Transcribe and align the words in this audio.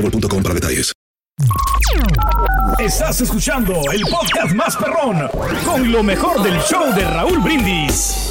boostmobile.com 0.00 0.42
para 0.42 0.54
detalles. 0.54 0.92
Estás 2.78 3.20
escuchando 3.20 3.80
el 3.92 4.02
podcast 4.02 4.54
más 4.54 4.76
perrón 4.76 5.28
con 5.64 5.90
lo 5.90 6.02
mejor 6.02 6.42
del 6.42 6.58
show 6.60 6.94
de 6.94 7.04
Raúl 7.04 7.38
Brindis. 7.40 8.28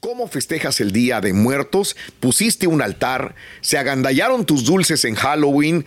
¿Cómo 0.00 0.28
festejas 0.28 0.80
el 0.80 0.92
Día 0.92 1.20
de 1.20 1.32
Muertos? 1.32 1.96
¿Pusiste 2.20 2.68
un 2.68 2.80
altar? 2.80 3.34
¿Se 3.60 3.76
agandallaron 3.76 4.46
tus 4.46 4.64
dulces 4.64 5.04
en 5.04 5.16
Halloween? 5.16 5.84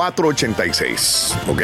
1-866-373-7486. 0.00 1.34
¿Ok? 1.48 1.62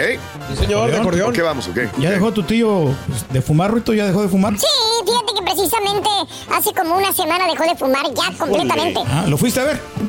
Sí, 0.50 0.56
señor, 0.60 0.90
de 0.90 0.98
acordeón. 0.98 1.32
¿Qué 1.32 1.42
vamos? 1.42 1.68
¿Ya 1.98 2.10
dejó 2.10 2.32
tu 2.32 2.42
tío 2.42 2.94
de 3.32 3.42
fumar, 3.42 3.72
Rito? 3.74 3.92
¿Ya 3.92 4.06
dejó 4.06 4.22
de 4.22 4.28
fumar? 4.28 4.54
Sí, 4.58 4.66
fíjate 5.04 5.32
que 5.34 5.42
precisamente 5.42 6.08
hace 6.54 6.72
como 6.72 6.96
una 6.96 7.12
semana 7.12 7.46
dejó 7.48 7.64
de 7.64 7.74
fumar 7.76 8.06
ya 8.14 8.32
completamente. 8.38 9.00
Ah, 9.08 9.24
¿Lo 9.28 9.36
fuiste 9.36 9.60
a 9.60 9.64
ver? 9.64 9.80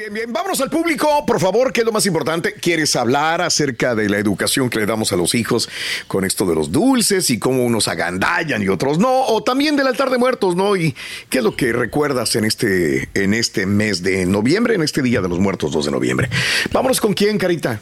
Bien, 0.00 0.14
bien. 0.14 0.32
Vámonos 0.32 0.58
al 0.62 0.70
público, 0.70 1.26
por 1.26 1.38
favor, 1.40 1.74
¿qué 1.74 1.80
es 1.80 1.84
lo 1.86 1.92
más 1.92 2.06
importante? 2.06 2.54
¿Quieres 2.54 2.96
hablar 2.96 3.42
acerca 3.42 3.94
de 3.94 4.08
la 4.08 4.16
educación 4.16 4.70
que 4.70 4.78
le 4.78 4.86
damos 4.86 5.12
a 5.12 5.16
los 5.16 5.34
hijos 5.34 5.68
con 6.06 6.24
esto 6.24 6.46
de 6.46 6.54
los 6.54 6.72
dulces 6.72 7.28
y 7.28 7.38
cómo 7.38 7.66
unos 7.66 7.86
agandallan 7.86 8.62
y 8.62 8.68
otros 8.68 8.98
no? 8.98 9.26
O 9.26 9.42
también 9.42 9.76
del 9.76 9.86
altar 9.86 10.08
de 10.08 10.16
muertos, 10.16 10.56
¿no? 10.56 10.74
¿Y 10.74 10.96
qué 11.28 11.38
es 11.38 11.44
lo 11.44 11.54
que 11.54 11.74
recuerdas 11.74 12.34
en 12.34 12.46
este, 12.46 13.10
en 13.12 13.34
este 13.34 13.66
mes 13.66 14.02
de 14.02 14.24
noviembre, 14.24 14.74
en 14.74 14.80
este 14.80 15.02
Día 15.02 15.20
de 15.20 15.28
los 15.28 15.38
Muertos, 15.38 15.70
2 15.70 15.84
de 15.84 15.90
noviembre? 15.90 16.30
Vámonos 16.72 16.98
con 16.98 17.12
quién, 17.12 17.36
Carita. 17.36 17.78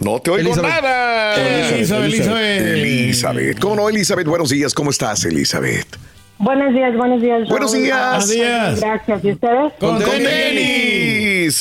No 0.00 0.18
te 0.18 0.32
oigo 0.32 0.48
Elizabeth. 0.50 0.68
nada. 0.82 1.34
Elizabeth, 1.76 2.06
Elizabeth. 2.06 2.60
Elizabeth. 2.66 3.60
¿Cómo 3.60 3.76
no, 3.76 3.88
Elizabeth? 3.88 4.26
Buenos 4.26 4.50
días. 4.50 4.74
¿Cómo 4.74 4.90
estás, 4.90 5.24
Elizabeth? 5.24 5.86
Buenos 6.42 6.72
días, 6.72 6.96
buenos 6.96 7.20
días. 7.20 7.46
Buenos 7.50 7.72
días. 7.74 8.08
Buenos 8.08 8.30
días. 8.30 8.80
Gracias. 8.80 9.24
¿Y 9.26 9.32
ustedes? 9.32 9.72
Con, 9.78 9.96
Con 9.96 10.04
tenis. 10.10 10.26
tenis. 10.26 10.89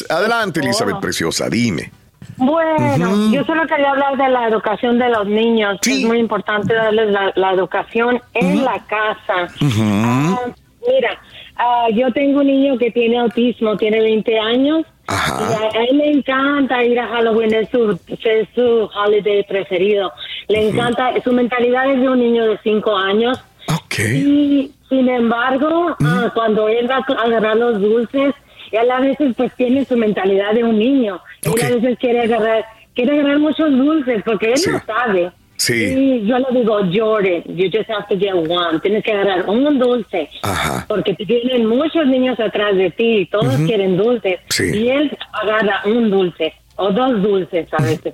Adelante, 0.09 0.59
Elizabeth, 0.59 0.95
Oh. 0.97 1.01
preciosa. 1.01 1.49
Dime. 1.49 1.91
Bueno, 2.37 3.31
yo 3.31 3.43
solo 3.43 3.65
quería 3.67 3.91
hablar 3.91 4.17
de 4.17 4.29
la 4.29 4.47
educación 4.47 4.97
de 4.99 5.09
los 5.09 5.27
niños. 5.27 5.77
Sí. 5.81 6.01
Es 6.03 6.07
muy 6.07 6.19
importante 6.19 6.73
darles 6.73 7.11
la, 7.11 7.31
la 7.35 7.53
educación 7.53 8.21
en 8.33 8.63
la 8.63 8.79
casa. 8.85 9.47
Ah, 9.61 10.39
mira, 10.87 11.19
ah, 11.57 11.87
yo 11.93 12.11
tengo 12.13 12.39
un 12.41 12.47
niño 12.47 12.77
que 12.77 12.91
tiene 12.91 13.19
autismo, 13.19 13.75
tiene 13.77 13.99
20 14.01 14.39
años. 14.39 14.85
Ajá. 15.07 15.39
Y 15.41 15.77
a, 15.77 15.81
él 15.85 15.97
le 15.97 16.11
encanta 16.11 16.83
ir 16.83 16.99
a 16.99 17.07
Halloween, 17.07 17.53
es 17.53 17.69
su, 17.69 17.99
es 18.07 18.47
su 18.55 18.89
holiday 18.95 19.43
preferido. 19.43 20.11
Le 20.47 20.69
encanta, 20.69 21.11
su 21.23 21.31
mentalidad 21.33 21.91
es 21.91 21.99
de 21.99 22.09
un 22.09 22.19
niño 22.19 22.45
de 22.45 22.59
5 22.63 22.95
años. 22.95 23.37
Ok. 23.73 23.99
Y 23.99 24.71
sin 24.87 25.09
embargo, 25.09 25.95
ah, 26.03 26.31
cuando 26.33 26.67
él 26.69 26.89
va 26.89 26.97
a 26.97 27.21
agarrar 27.23 27.55
los 27.57 27.81
dulces, 27.81 28.33
él 28.77 28.91
a 28.91 28.99
veces 28.99 29.33
pues 29.35 29.53
tiene 29.55 29.85
su 29.85 29.95
mentalidad 29.97 30.53
de 30.53 30.63
un 30.63 30.77
niño. 30.79 31.19
Ok. 31.47 31.59
Él 31.63 31.73
a 31.73 31.75
veces 31.77 31.97
quiere 31.99 32.21
agarrar, 32.21 32.65
quiere 32.95 33.13
agarrar 33.19 33.39
muchos 33.39 33.69
dulces 33.71 34.21
porque 34.25 34.51
él 34.51 34.57
Sí. 34.57 34.69
no 34.71 34.81
sabe. 34.85 35.31
Sí. 35.57 35.73
Y 35.73 36.25
yo 36.25 36.39
le 36.39 36.45
digo, 36.59 36.79
Jordan, 36.93 37.43
you 37.47 37.69
just 37.69 37.89
have 37.89 38.05
to 38.09 38.17
get 38.17 38.33
one. 38.33 38.79
Tienes 38.81 39.03
que 39.03 39.11
agarrar 39.11 39.49
un 39.49 39.77
dulce. 39.77 40.29
Ajá. 40.43 40.85
Porque 40.87 41.13
tienen 41.15 41.65
muchos 41.65 42.05
niños 42.07 42.39
atrás 42.39 42.77
de 42.77 42.89
ti 42.91 43.17
y 43.17 43.25
todos 43.25 43.55
quieren 43.65 43.97
dulces. 43.97 44.39
Sí. 44.49 44.71
Y 44.73 44.87
él 44.89 45.17
agarra 45.33 45.81
un 45.85 46.09
dulce 46.09 46.53
o 46.77 46.91
dos 46.91 47.21
dulces 47.21 47.67
a 47.73 47.83
veces. 47.83 48.13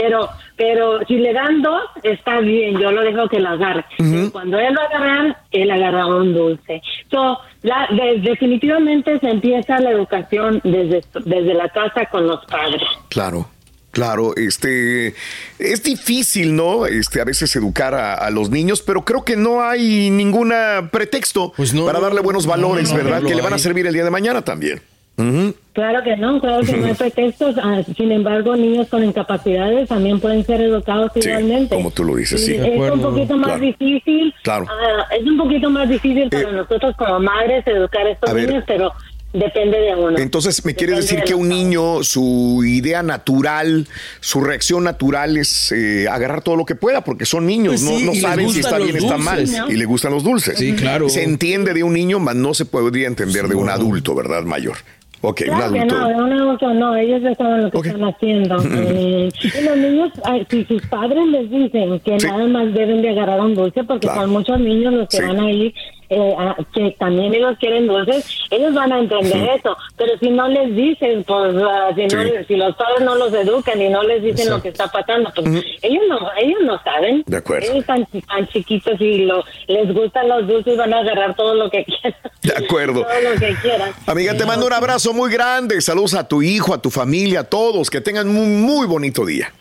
Pero, 0.00 0.28
pero 0.56 1.00
si 1.06 1.16
le 1.16 1.32
dan 1.32 1.60
dos, 1.62 1.82
está 2.02 2.40
bien, 2.40 2.78
yo 2.78 2.90
lo 2.90 3.02
dejo 3.02 3.28
que 3.28 3.38
lo 3.40 3.50
agarre. 3.50 3.84
Pero 3.98 4.30
Cuando 4.32 4.58
él 4.58 4.74
va 4.76 4.82
a 4.82 4.86
agarrar, 4.86 5.36
él 5.50 5.70
agarra 5.70 6.06
un 6.06 6.32
dulce. 6.32 6.80
So, 7.10 7.38
la, 7.62 7.86
de- 7.90 8.20
definitivamente 8.20 9.18
se 9.20 9.28
empieza 9.28 9.78
la 9.80 9.90
educación 9.90 10.60
desde, 10.64 11.02
desde 11.24 11.54
la 11.54 11.68
casa 11.68 12.06
con 12.10 12.26
los 12.26 12.44
padres. 12.46 12.82
Claro. 13.08 13.48
Claro, 13.92 14.36
este 14.36 15.16
es 15.58 15.82
difícil, 15.82 16.54
¿no? 16.54 16.86
Este 16.86 17.20
a 17.20 17.24
veces 17.24 17.54
educar 17.56 17.92
a, 17.92 18.14
a 18.14 18.30
los 18.30 18.48
niños, 18.48 18.82
pero 18.82 19.04
creo 19.04 19.24
que 19.24 19.36
no 19.36 19.62
hay 19.64 20.10
ningún 20.10 20.52
pretexto 20.92 21.52
Pues 21.56 21.74
no, 21.74 21.86
para 21.86 21.98
darle 21.98 22.20
buenos 22.20 22.46
valores, 22.46 22.92
no, 22.92 22.98
no, 22.98 23.02
¿verdad? 23.04 23.20
no 23.22 23.26
que 23.26 23.34
le 23.34 23.38
lo 23.38 23.42
van 23.44 23.54
a 23.54 23.58
servir 23.58 23.88
el 23.88 23.92
día 23.92 24.04
de 24.04 24.10
mañana 24.10 24.42
también. 24.42 24.80
Ujú. 25.16 25.54
Claro 25.80 26.02
que 26.04 26.16
no, 26.16 26.40
claro 26.40 26.62
que 26.64 26.72
no 26.76 26.86
hay 26.86 26.94
pretextos. 27.04 27.56
Ah, 27.62 27.80
sin 27.96 28.12
embargo, 28.12 28.54
niños 28.54 28.86
con 28.88 29.02
incapacidades 29.02 29.88
también 29.88 30.20
pueden 30.20 30.44
ser 30.44 30.60
educados 30.60 31.10
Sí, 31.14 31.20
igualmente. 31.26 31.74
como 31.74 31.90
tú 31.90 32.04
lo 32.04 32.16
dices, 32.16 32.44
sí. 32.44 32.54
Es 32.54 32.90
un 32.90 33.00
poquito 33.00 33.36
más 33.36 33.46
claro. 33.52 33.62
difícil. 33.62 34.34
Claro. 34.42 34.66
ah, 34.68 35.04
es 35.18 35.26
un 35.26 35.38
poquito 35.38 35.70
más 35.70 35.88
difícil 35.88 36.28
para 36.28 36.50
Eh, 36.50 36.52
nosotros 36.52 36.94
como 36.98 37.18
madres 37.20 37.66
educar 37.66 38.06
a 38.06 38.10
estos 38.10 38.28
a 38.28 38.32
ver. 38.34 38.46
niños, 38.48 38.64
pero 38.66 38.92
depende 39.32 39.78
de 39.78 39.94
uno. 39.94 40.18
Entonces, 40.18 40.64
¿me 40.64 40.74
quieres 40.74 40.96
Depende 40.96 41.02
decir 41.06 41.18
de 41.20 41.24
que 41.24 41.34
un 41.34 41.48
padres. 41.48 41.64
niño, 41.64 42.02
su 42.02 42.62
idea 42.66 43.02
natural, 43.04 43.86
su 44.20 44.40
reacción 44.40 44.82
natural 44.84 45.36
es 45.36 45.70
eh, 45.72 46.08
agarrar 46.10 46.42
todo 46.42 46.56
lo 46.56 46.64
que 46.64 46.74
pueda? 46.74 47.02
Porque 47.04 47.24
son 47.24 47.46
niños, 47.46 47.80
Pues 47.82 48.02
no, 48.04 48.12
sí, 48.12 48.20
saben 48.20 48.50
si 48.50 48.60
está 48.60 48.78
bien 48.78 48.96
o 48.96 48.98
está 48.98 49.18
mal. 49.18 49.44
Y 49.68 49.76
le 49.76 49.84
gustan 49.84 50.12
los 50.12 50.24
dulces. 50.24 50.58
Sí, 50.58 50.72
claro. 50.74 51.08
Se 51.08 51.22
entiende 51.22 51.72
de 51.74 51.84
un 51.84 51.92
niño, 51.94 52.18
mas 52.18 52.34
no 52.36 52.52
se 52.54 52.64
podría 52.66 53.06
entender 53.06 53.46
de 53.48 53.54
un 53.54 53.70
adulto, 53.70 54.14
¿verdad? 54.14 54.42
Mayor. 54.42 54.76
Ok, 55.22 55.40
un 55.42 55.46
Claro 55.54 55.72
que 55.72 55.78
adulto. 55.80 55.98
no, 55.98 56.24
un 56.24 56.32
adulto 56.32 56.74
no, 56.74 56.96
ellos 56.96 57.20
ya 57.22 57.34
saben 57.34 57.62
lo 57.64 57.70
que 57.70 57.78
están 57.88 58.04
haciendo. 58.04 58.56
Eh, 58.90 59.28
y 59.42 59.64
los 59.64 59.76
niños, 59.76 60.10
si 60.48 60.64
sus 60.64 60.86
padres 60.86 61.26
les 61.28 61.50
dicen 61.50 62.00
que 62.00 62.18
Sí. 62.20 62.26
nada 62.26 62.46
más 62.46 62.72
deben 62.72 63.02
de 63.02 63.10
agarrar 63.10 63.40
un 63.40 63.54
dulce, 63.54 63.84
porque 63.84 64.06
Claro. 64.06 64.22
son 64.22 64.30
muchos 64.30 64.58
niños 64.60 64.94
los 64.94 65.08
que 65.08 65.18
Sí. 65.18 65.22
van 65.22 65.40
a 65.40 65.50
ir, 65.50 65.74
eh, 66.10 66.34
a- 66.38 66.56
que 66.74 66.94
también 66.98 67.32
ellos 67.34 67.56
quieren 67.58 67.86
dulces, 67.86 68.24
ellos 68.50 68.74
van 68.74 68.92
a 68.92 68.98
entender 68.98 69.48
eso. 69.56 69.76
Pero 69.96 70.18
si 70.18 70.30
no 70.30 70.48
les 70.48 70.74
dicen, 70.74 71.24
pues, 71.24 71.54
ah, 71.62 71.90
si, 71.94 72.02
no 72.06 72.22
Sí. 72.22 72.30
si 72.48 72.56
los 72.56 72.74
padres 72.76 73.00
no 73.02 73.14
los 73.14 73.32
educan 73.32 73.80
y 73.80 73.88
no 73.88 74.02
les 74.02 74.22
dicen 74.22 74.50
lo 74.50 74.60
que 74.60 74.68
está 74.70 74.88
pasando, 74.88 75.30
pues 75.34 75.46
ellos 75.82 76.02
no 76.08 76.18
ellos 76.38 76.58
no 76.62 76.82
saben. 76.82 77.22
De 77.26 77.36
acuerdo. 77.36 77.66
Ellos 77.66 77.78
están 77.78 78.06
tan 78.28 78.46
chiquitos 78.48 79.00
y 79.00 79.18
lo, 79.24 79.44
les 79.68 79.92
gustan 79.94 80.28
los 80.28 80.46
dulces, 80.46 80.76
van 80.76 80.92
a 80.92 80.98
agarrar 80.98 81.34
todo 81.34 81.54
lo 81.54 81.70
que 81.70 81.84
quieran. 81.84 82.14
De 82.42 82.52
acuerdo. 82.64 83.02
todo 83.02 83.32
lo 83.32 83.38
que 83.40 83.54
quieran. 83.62 83.90
Amiga, 84.06 84.34
te 84.36 84.44
mando 84.44 84.66
un 84.66 84.72
abrazo 84.72 85.12
muy 85.12 85.30
grande. 85.32 85.80
Saludos 85.80 86.14
a 86.14 86.26
tu 86.26 86.42
hijo, 86.42 86.74
a 86.74 86.82
tu 86.82 86.90
familia, 86.90 87.40
a 87.40 87.44
todos. 87.44 87.88
Que 87.90 88.00
tengan 88.00 88.28
un 88.28 88.62
muy 88.62 88.86
bonito 88.86 89.24
día. 89.24 89.52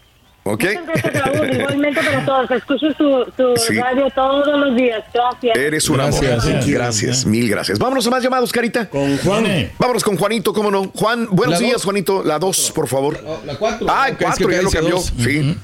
¿Ok? 0.43 0.63
Muchas 0.63 0.85
gracias, 0.85 1.25
Raúl. 1.25 1.51
Igualmente 1.53 2.01
para 2.01 2.25
todos. 2.25 2.51
Escucho 2.51 2.87
su, 2.97 3.25
su 3.37 3.55
Sí. 3.57 3.75
radio 3.79 4.09
todos 4.15 4.59
los 4.59 4.75
días. 4.75 5.03
Gracias. 5.13 5.57
Eres 5.57 5.89
un 5.89 5.97
Gracias, 5.97 6.43
amor. 6.43 6.53
thank 6.59 6.65
you. 6.67 6.73
Gracias, 6.73 7.25
mil 7.25 7.49
gracias. 7.49 7.77
Vámonos 7.77 8.07
a 8.07 8.09
más 8.09 8.23
llamados, 8.23 8.51
Carita. 8.51 8.89
Con 8.89 9.17
Juan. 9.19 9.71
Vámonos 9.77 10.03
con 10.03 10.17
Juanito, 10.17 10.53
¿cómo 10.53 10.71
no? 10.71 10.89
Juan, 10.95 11.27
buenos 11.31 11.55
La 11.55 11.59
días, 11.59 11.73
dos. 11.73 11.83
Juanito. 11.85 12.23
La 12.23 12.39
dos, 12.39 12.71
por 12.73 12.87
favor. 12.87 13.19
La 13.45 13.55
4. 13.55 13.87
Ah, 13.89 14.07
el 14.09 14.17
cuatro, 14.17 14.49
ya 14.49 14.61
lo 14.61 14.71
cambió. 14.71 14.97
Sí. 14.99 15.55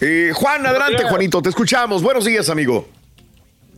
Eh, 0.00 0.30
Juan, 0.34 0.66
adelante, 0.66 1.02
Juanito. 1.04 1.42
Te 1.42 1.48
escuchamos. 1.48 2.02
Buenos 2.02 2.24
días, 2.24 2.48
amigo. 2.50 2.86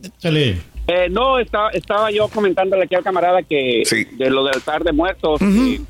Échale. 0.03 0.57
Eh, 0.87 1.07
no, 1.09 1.39
estaba, 1.39 1.71
estaba 1.71 2.11
yo 2.11 2.27
comentándole 2.27 2.83
aquí 2.83 2.93
al 2.93 3.03
camarada 3.03 3.41
que 3.41 3.81
Sí. 3.85 4.05
de 4.11 4.29
lo 4.29 4.43
del 4.43 4.53
altar 4.55 4.83
de 4.83 4.91
muertos, 4.91 5.39
que, 5.39 5.81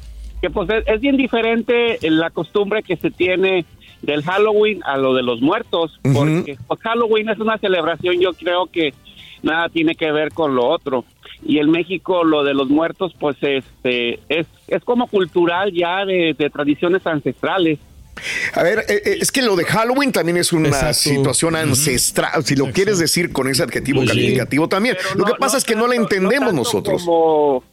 que, 0.41 0.50
pues 0.50 0.69
es, 0.69 0.86
es 0.88 1.01
bien 1.01 1.18
diferente 1.18 1.98
la 2.03 2.30
costumbre 2.30 2.81
que 2.81 2.95
se 2.95 3.12
tiene 3.12 3.65
del 4.01 4.24
Halloween 4.24 4.81
a 4.86 4.97
lo 4.97 5.13
de 5.13 5.24
los 5.24 5.42
muertos, 5.42 6.00
porque 6.13 6.57
pues, 6.68 6.80
Halloween 6.81 7.30
es 7.30 7.39
una 7.39 7.57
celebración, 7.57 8.19
yo 8.19 8.33
creo 8.33 8.68
que 8.68 8.94
nada 9.44 9.69
tiene 9.69 9.95
que 9.95 10.12
ver 10.12 10.31
con 10.31 10.56
lo 10.56 10.65
otro. 10.68 11.06
Y 11.44 11.59
en 11.59 11.69
México 11.69 12.24
lo 12.24 12.44
de 12.44 12.53
los 12.53 12.69
muertos, 12.69 13.13
pues 13.19 13.36
este 13.42 14.19
es, 14.30 14.47
es 14.68 14.83
como 14.83 15.07
cultural 15.07 15.71
ya 15.74 16.06
de, 16.06 16.33
de 16.38 16.50
tradiciones 16.50 17.06
ancestrales. 17.06 17.77
A 18.53 18.63
ver, 18.63 18.80
eh, 18.88 19.01
eh, 19.06 19.18
es 19.19 19.30
que 19.31 19.42
lo 19.42 19.56
de 19.57 19.65
Halloween 19.65 20.12
también 20.13 20.38
es 20.38 20.53
una 20.53 20.69
Exacto. 20.69 20.94
situación 20.94 21.56
ancestral, 21.57 22.44
si 22.45 22.56
lo 22.56 22.71
quieres 22.71 22.98
decir 22.98 23.33
con 23.33 23.50
ese 23.50 23.62
adjetivo 23.63 24.00
Pues 24.00 24.12
sí. 24.12 24.15
calificativo 24.18 24.69
también. 24.69 24.95
Pero 24.98 25.19
lo 25.19 25.25
que 25.25 25.31
no- 25.33 25.38
pasa 25.38 25.56
no 25.56 25.57
es 25.57 25.63
que 25.65 25.75
no 25.75 25.88
la 25.88 25.95
entendemos 25.95 26.48
tanto 26.48 26.53
nosotros. 26.56 27.03
Como, 27.03 27.63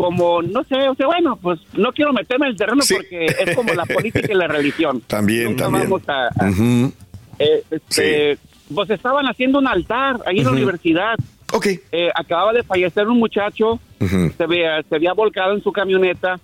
como, 0.00 0.40
no 0.40 0.64
sé, 0.64 0.88
o 0.88 0.94
sea, 0.94 1.06
bueno, 1.06 1.36
pues 1.42 1.60
no 1.74 1.92
quiero 1.92 2.12
meterme 2.14 2.46
en 2.46 2.52
el 2.52 2.56
terreno 2.56 2.80
Sí. 2.82 2.94
porque 2.94 3.26
es 3.26 3.54
como 3.54 3.74
la 3.74 3.84
política 3.94 4.32
y 4.32 4.34
la 4.34 4.46
religión. 4.48 5.02
También, 5.06 5.44
Nunca 5.50 5.64
también. 5.64 5.84
Vamos 5.90 6.08
a, 6.08 6.28
a- 6.28 6.48
Ujú. 6.48 6.92
eh, 7.38 7.62
este, 7.70 8.38
Pues 8.74 8.88
estaban 8.90 9.26
haciendo 9.26 9.58
un 9.58 9.66
altar 9.66 10.20
ahí 10.26 10.38
en 10.38 10.44
la 10.44 10.50
Ujú. 10.50 10.56
universidad. 10.58 11.16
Ok. 11.52 11.66
Eh, 11.92 12.10
acababa 12.14 12.52
de 12.52 12.62
fallecer 12.62 13.08
un 13.08 13.18
muchacho, 13.18 13.78
se, 13.98 14.42
había, 14.44 14.82
se 14.82 14.94
había 14.94 15.12
volcado 15.12 15.52
en 15.54 15.62
su 15.62 15.72
camioneta 15.72 16.38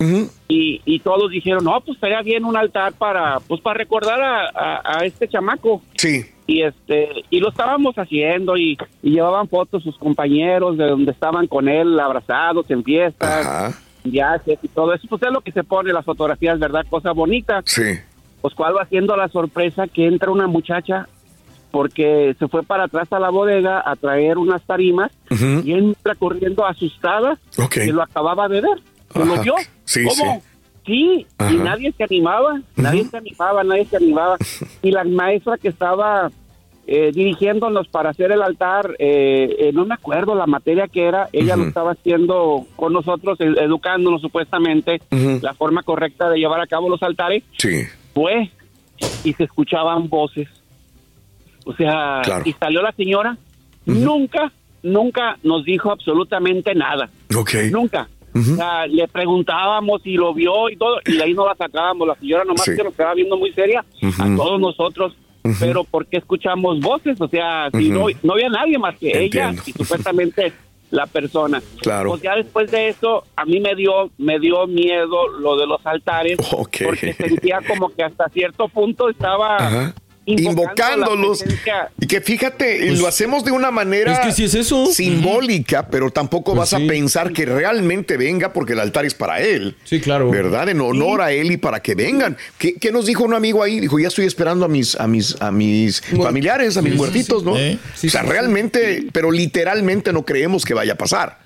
y, 0.47 0.81
y 0.85 0.99
todos 0.99 1.31
dijeron, 1.31 1.63
no, 1.63 1.79
pues 1.81 1.95
estaría 1.95 2.21
bien 2.21 2.45
un 2.45 2.55
altar 2.57 2.93
para, 2.93 3.39
pues 3.47 3.61
para 3.61 3.77
recordar 3.77 4.21
a, 4.21 4.49
a- 4.53 4.81
a 4.99 5.05
este 5.05 5.27
chamaco 5.27 5.81
Sí. 5.95 6.23
y 6.45 6.61
este 6.61 7.09
y 7.29 7.39
lo 7.39 7.49
estábamos 7.49 7.95
haciendo 7.97 8.55
y, 8.57 8.77
y 9.01 9.11
llevaban 9.11 9.47
fotos 9.49 9.83
sus 9.83 9.97
compañeros 9.97 10.77
de 10.77 10.85
donde 10.87 11.11
estaban 11.11 11.47
con 11.47 11.67
él 11.67 11.99
abrazados 11.99 12.69
en 12.69 12.83
fiestas 12.83 13.45
Ajá. 13.45 13.73
en 14.03 14.11
viajes 14.11 14.59
y 14.61 14.67
todo 14.67 14.93
eso 14.93 15.07
pues 15.09 15.21
es 15.23 15.31
lo 15.31 15.41
que 15.41 15.51
se 15.51 15.63
pone 15.63 15.91
las 15.91 16.05
fotografías 16.05 16.59
verdad 16.59 16.85
cosa 16.89 17.11
bonita 17.11 17.61
Sí. 17.65 17.81
pues 18.41 18.53
cuál 18.53 18.75
va 18.77 18.83
haciendo 18.83 19.15
la 19.17 19.27
sorpresa 19.29 19.87
que 19.87 20.05
entra 20.07 20.31
una 20.31 20.47
muchacha 20.47 21.07
porque 21.71 22.35
se 22.39 22.47
fue 22.47 22.63
para 22.63 22.85
atrás 22.85 23.11
a 23.11 23.19
la 23.19 23.29
bodega 23.29 23.81
a 23.85 23.95
traer 23.95 24.37
unas 24.37 24.61
tarimas 24.63 25.11
Ujú. 25.29 25.61
y 25.65 25.73
entra 25.73 26.15
corriendo 26.15 26.65
asustada 26.65 27.37
Ok. 27.57 27.73
que 27.73 27.87
lo 27.93 28.01
acababa 28.03 28.47
de 28.47 28.61
ver 28.61 28.77
lo 29.15 29.41
vio 29.41 29.55
Sí, 29.85 30.03
¿Cómo? 30.05 30.41
sí. 30.85 31.25
Y 31.49 31.57
nadie 31.57 31.91
se 31.97 32.03
animaba, 32.05 32.61
nadie 32.77 33.03
se 33.05 33.17
animaba, 33.17 33.63
nadie 33.63 33.85
se 33.85 33.97
animaba. 33.97 34.37
Y 34.81 34.91
la 34.91 35.03
maestra 35.03 35.57
que 35.57 35.67
estaba 35.67 36.31
eh, 36.89 37.11
dirigiéndonos 37.13 37.89
para 37.89 38.11
hacer 38.11 38.31
el 38.31 38.41
altar, 38.41 38.95
eh, 38.97 39.53
eh, 39.59 39.71
no 39.73 39.85
me 39.85 39.93
acuerdo 39.95 40.33
la 40.35 40.45
materia 40.47 40.87
que 40.87 41.03
era, 41.05 41.27
ella 41.33 41.57
lo 41.57 41.65
estaba 41.65 41.91
haciendo 41.91 42.65
con 42.77 42.93
nosotros, 42.93 43.37
ed- 43.41 43.57
educándonos 43.57 44.21
supuestamente 44.21 45.01
la 45.41 45.53
forma 45.53 45.83
correcta 45.83 46.29
de 46.29 46.37
llevar 46.39 46.61
a 46.61 46.67
cabo 46.67 46.87
los 46.87 47.03
altares, 47.03 47.43
Sí. 47.57 47.81
fue 48.13 48.49
y 49.25 49.33
se 49.33 49.43
escuchaban 49.43 50.07
voces. 50.07 50.47
O 51.67 51.75
sea, 51.75 52.21
Claro. 52.23 52.43
y 52.45 52.53
salió 52.53 52.81
la 52.81 52.91
señora, 52.93 53.37
nunca, 53.85 54.51
nunca 54.83 55.37
nos 55.43 55.63
dijo 55.65 55.91
absolutamente 55.91 56.73
nada. 56.75 57.09
Ok. 57.35 57.53
Nunca. 57.71 58.07
O 58.35 58.39
sea, 58.55 58.85
le 58.85 59.07
preguntábamos 59.07 60.01
y 60.05 60.13
lo 60.13 60.31
vio 60.33 60.69
y 60.69 60.75
todo, 60.77 60.97
y 61.07 61.13
de 61.17 61.23
ahí 61.23 61.33
no 61.33 61.45
la 61.47 61.55
sacábamos. 61.55 62.07
La 62.07 62.15
señora 62.15 62.43
nomás 62.45 62.65
Sí. 62.65 62.75
que 62.75 62.83
nos 62.83 62.93
quedaba 62.93 63.15
viendo 63.15 63.35
muy 63.35 63.51
seria 63.53 63.83
a 64.19 64.35
todos 64.35 64.59
nosotros. 64.59 65.15
Pero 65.59 65.83
¿por 65.85 66.05
qué 66.07 66.17
escuchamos 66.17 66.79
voces? 66.81 67.19
O 67.21 67.27
sea, 67.29 67.69
si 67.71 67.89
no, 67.89 68.05
no 68.21 68.33
había 68.33 68.49
nadie 68.49 68.77
más 68.77 68.97
que 68.97 69.07
Entiendo. 69.25 69.53
ella 69.61 69.63
y 69.65 69.71
supuestamente 69.71 70.51
la 70.91 71.05
persona. 71.07 71.61
Claro. 71.81 72.09
Pues 72.11 72.21
ya 72.21 72.35
después 72.35 72.69
de 72.69 72.89
eso, 72.89 73.23
a 73.35 73.45
mí 73.45 73.59
me 73.59 73.73
dio, 73.73 74.11
me 74.17 74.39
dio 74.39 74.67
miedo 74.67 75.27
lo 75.39 75.55
de 75.57 75.65
los 75.65 75.83
altares. 75.85 76.37
Ok. 76.51 76.77
Porque 76.85 77.13
sentía 77.13 77.59
como 77.67 77.89
que 77.89 78.03
hasta 78.03 78.27
cierto 78.29 78.67
punto 78.67 79.09
estaba 79.09 79.93
Invocándolos. 80.27 81.43
Y 81.99 82.05
que 82.07 82.19
fíjate, 82.21 82.79
Pues, 82.87 82.99
lo 82.99 83.07
hacemos 83.07 83.45
de 83.45 83.51
una 83.51 83.71
manera 83.71 84.11
es 84.13 84.19
que 84.19 84.31
sí 84.33 84.43
es 84.43 84.55
eso. 84.55 84.87
simbólica, 84.87 85.87
pero 85.87 86.11
tampoco 86.11 86.53
Pues 86.53 86.69
vas 86.71 86.79
sí. 86.79 86.85
a 86.85 86.87
pensar 86.87 87.31
que 87.31 87.45
realmente 87.45 88.17
venga 88.17 88.51
porque 88.51 88.73
el 88.73 88.79
altar 88.81 89.05
es 89.05 89.13
para 89.13 89.39
él. 89.41 89.75
Sí, 89.85 89.99
claro. 90.01 90.29
¿Verdad? 90.29 90.67
En 90.69 90.81
honor 90.81 91.21
a 91.21 91.31
él 91.31 91.51
y 91.51 91.57
para 91.57 91.81
que 91.81 91.95
vengan. 91.95 92.35
¿Qué, 92.57 92.73
qué 92.75 92.91
nos 92.91 93.05
dijo 93.05 93.23
un 93.23 93.33
amigo 93.33 93.63
ahí? 93.63 93.79
Dijo, 93.79 93.97
ya 93.99 94.09
estoy 94.09 94.25
esperando 94.25 94.65
a 94.65 94.67
mis, 94.67 94.95
a 94.99 95.07
mis, 95.07 95.41
a 95.41 95.51
mis 95.51 96.01
familiares, 96.01 96.75
a 96.77 96.81
mis 96.81 96.91
Sí, 96.93 96.97
muertitos, 96.97 97.39
sí. 97.43 97.45
¿no? 97.47 97.57
Eh, 97.57 97.77
sí, 97.95 98.07
o 98.07 98.09
sea, 98.09 98.21
sí, 98.21 98.27
sí. 98.27 98.31
realmente, 98.33 99.05
pero 99.13 99.31
literalmente 99.31 100.11
no 100.11 100.25
creemos 100.25 100.65
que 100.65 100.73
vaya 100.73 100.93
a 100.93 100.97
pasar. 100.97 101.39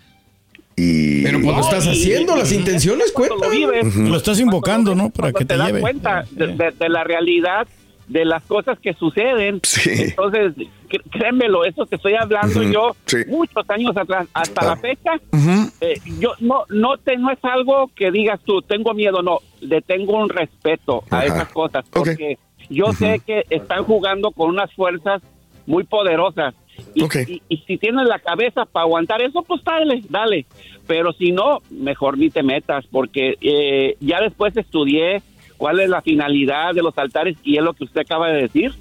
Y 0.75 1.21
Pero 1.23 1.41
cuando 1.41 1.61
estás 1.61 1.85
y- 1.85 1.89
haciendo 1.89 2.35
las 2.35 2.51
intenciones, 2.51 3.11
Cuando 3.11 3.35
cuenta. 3.37 3.53
lo 3.55 3.71
vives, 3.81 3.95
Lo 3.95 4.17
estás 4.17 4.39
invocando, 4.39 4.95
¿no? 4.95 5.09
Para 5.09 5.31
que 5.33 5.45
te 5.45 5.55
das 5.57 5.67
lleve. 5.67 5.81
cuenta 5.81 6.25
de, 6.31 6.47
de- 6.47 6.71
de 6.71 6.89
la 6.89 7.03
realidad 7.03 7.67
de 8.11 8.25
las 8.25 8.43
cosas 8.43 8.77
que 8.79 8.93
suceden. 8.93 9.61
Sí. 9.63 9.89
Entonces, 10.09 10.53
cr- 10.89 11.01
créemelo, 11.09 11.63
eso 11.63 11.85
que 11.85 11.95
estoy 11.95 12.13
hablando 12.15 12.61
yo 12.63 12.95
sí. 13.05 13.17
muchos 13.27 13.63
años 13.69 13.95
atrás, 13.95 14.27
hasta 14.33 14.61
Ah. 14.61 14.65
la 14.65 14.75
fecha, 14.75 15.11
Ujú. 15.31 15.71
eh, 15.79 15.93
yo 16.19 16.33
no 16.39 16.63
no 16.69 16.97
te, 16.97 17.15
no 17.17 17.31
es 17.31 17.39
algo 17.43 17.89
que 17.95 18.11
digas 18.11 18.39
tú, 18.45 18.61
tengo 18.61 18.93
miedo, 18.93 19.21
no, 19.21 19.39
le 19.61 19.81
tengo 19.81 20.17
un 20.17 20.27
respeto 20.29 21.03
a 21.09 21.17
Ajá. 21.19 21.25
esas 21.25 21.47
cosas, 21.53 21.85
porque 21.89 22.37
yo 22.69 22.91
sé 22.93 23.21
que 23.25 23.43
están 23.49 23.83
jugando 23.85 24.31
con 24.31 24.49
unas 24.49 24.71
fuerzas 24.73 25.21
muy 25.65 25.83
poderosas. 25.85 26.53
Y- 26.95 27.41
y 27.47 27.57
si 27.67 27.77
tienes 27.77 28.07
la 28.07 28.19
cabeza 28.19 28.65
para 28.65 28.83
aguantar 28.85 29.21
eso, 29.21 29.43
pues 29.43 29.63
dale, 29.63 30.01
dale. 30.09 30.45
Pero 30.87 31.13
si 31.13 31.31
no, 31.31 31.59
mejor 31.69 32.17
ni 32.17 32.29
te 32.29 32.43
metas, 32.43 32.85
porque 32.91 33.35
eh, 33.39 33.95
ya 33.99 34.19
después 34.19 34.55
estudié 34.57 35.21
cuál 35.61 35.79
es 35.79 35.89
la 35.89 36.01
finalidad 36.01 36.73
de 36.73 36.81
los 36.81 36.97
altares 36.97 37.37
y 37.43 37.55
es 37.55 37.63
lo 37.63 37.75
que 37.75 37.83
usted 37.83 38.01
acaba 38.01 38.29
de 38.29 38.41
decir, 38.41 38.73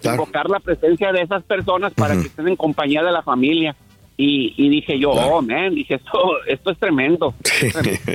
claro. 0.00 0.22
invocar 0.22 0.48
la 0.48 0.60
presencia 0.60 1.10
de 1.10 1.22
esas 1.22 1.42
personas 1.42 1.92
para 1.92 2.14
que 2.14 2.28
estén 2.28 2.46
en 2.46 2.54
compañía 2.54 3.02
de 3.02 3.10
la 3.10 3.20
familia. 3.20 3.74
Y, 4.16 4.54
y 4.56 4.68
dije 4.68 4.96
yo, 4.96 5.10
oh, 5.10 5.42
man, 5.42 5.74
dije, 5.74 5.94
esto, 5.94 6.36
esto 6.46 6.70
es 6.70 6.78
tremendo. 6.78 7.34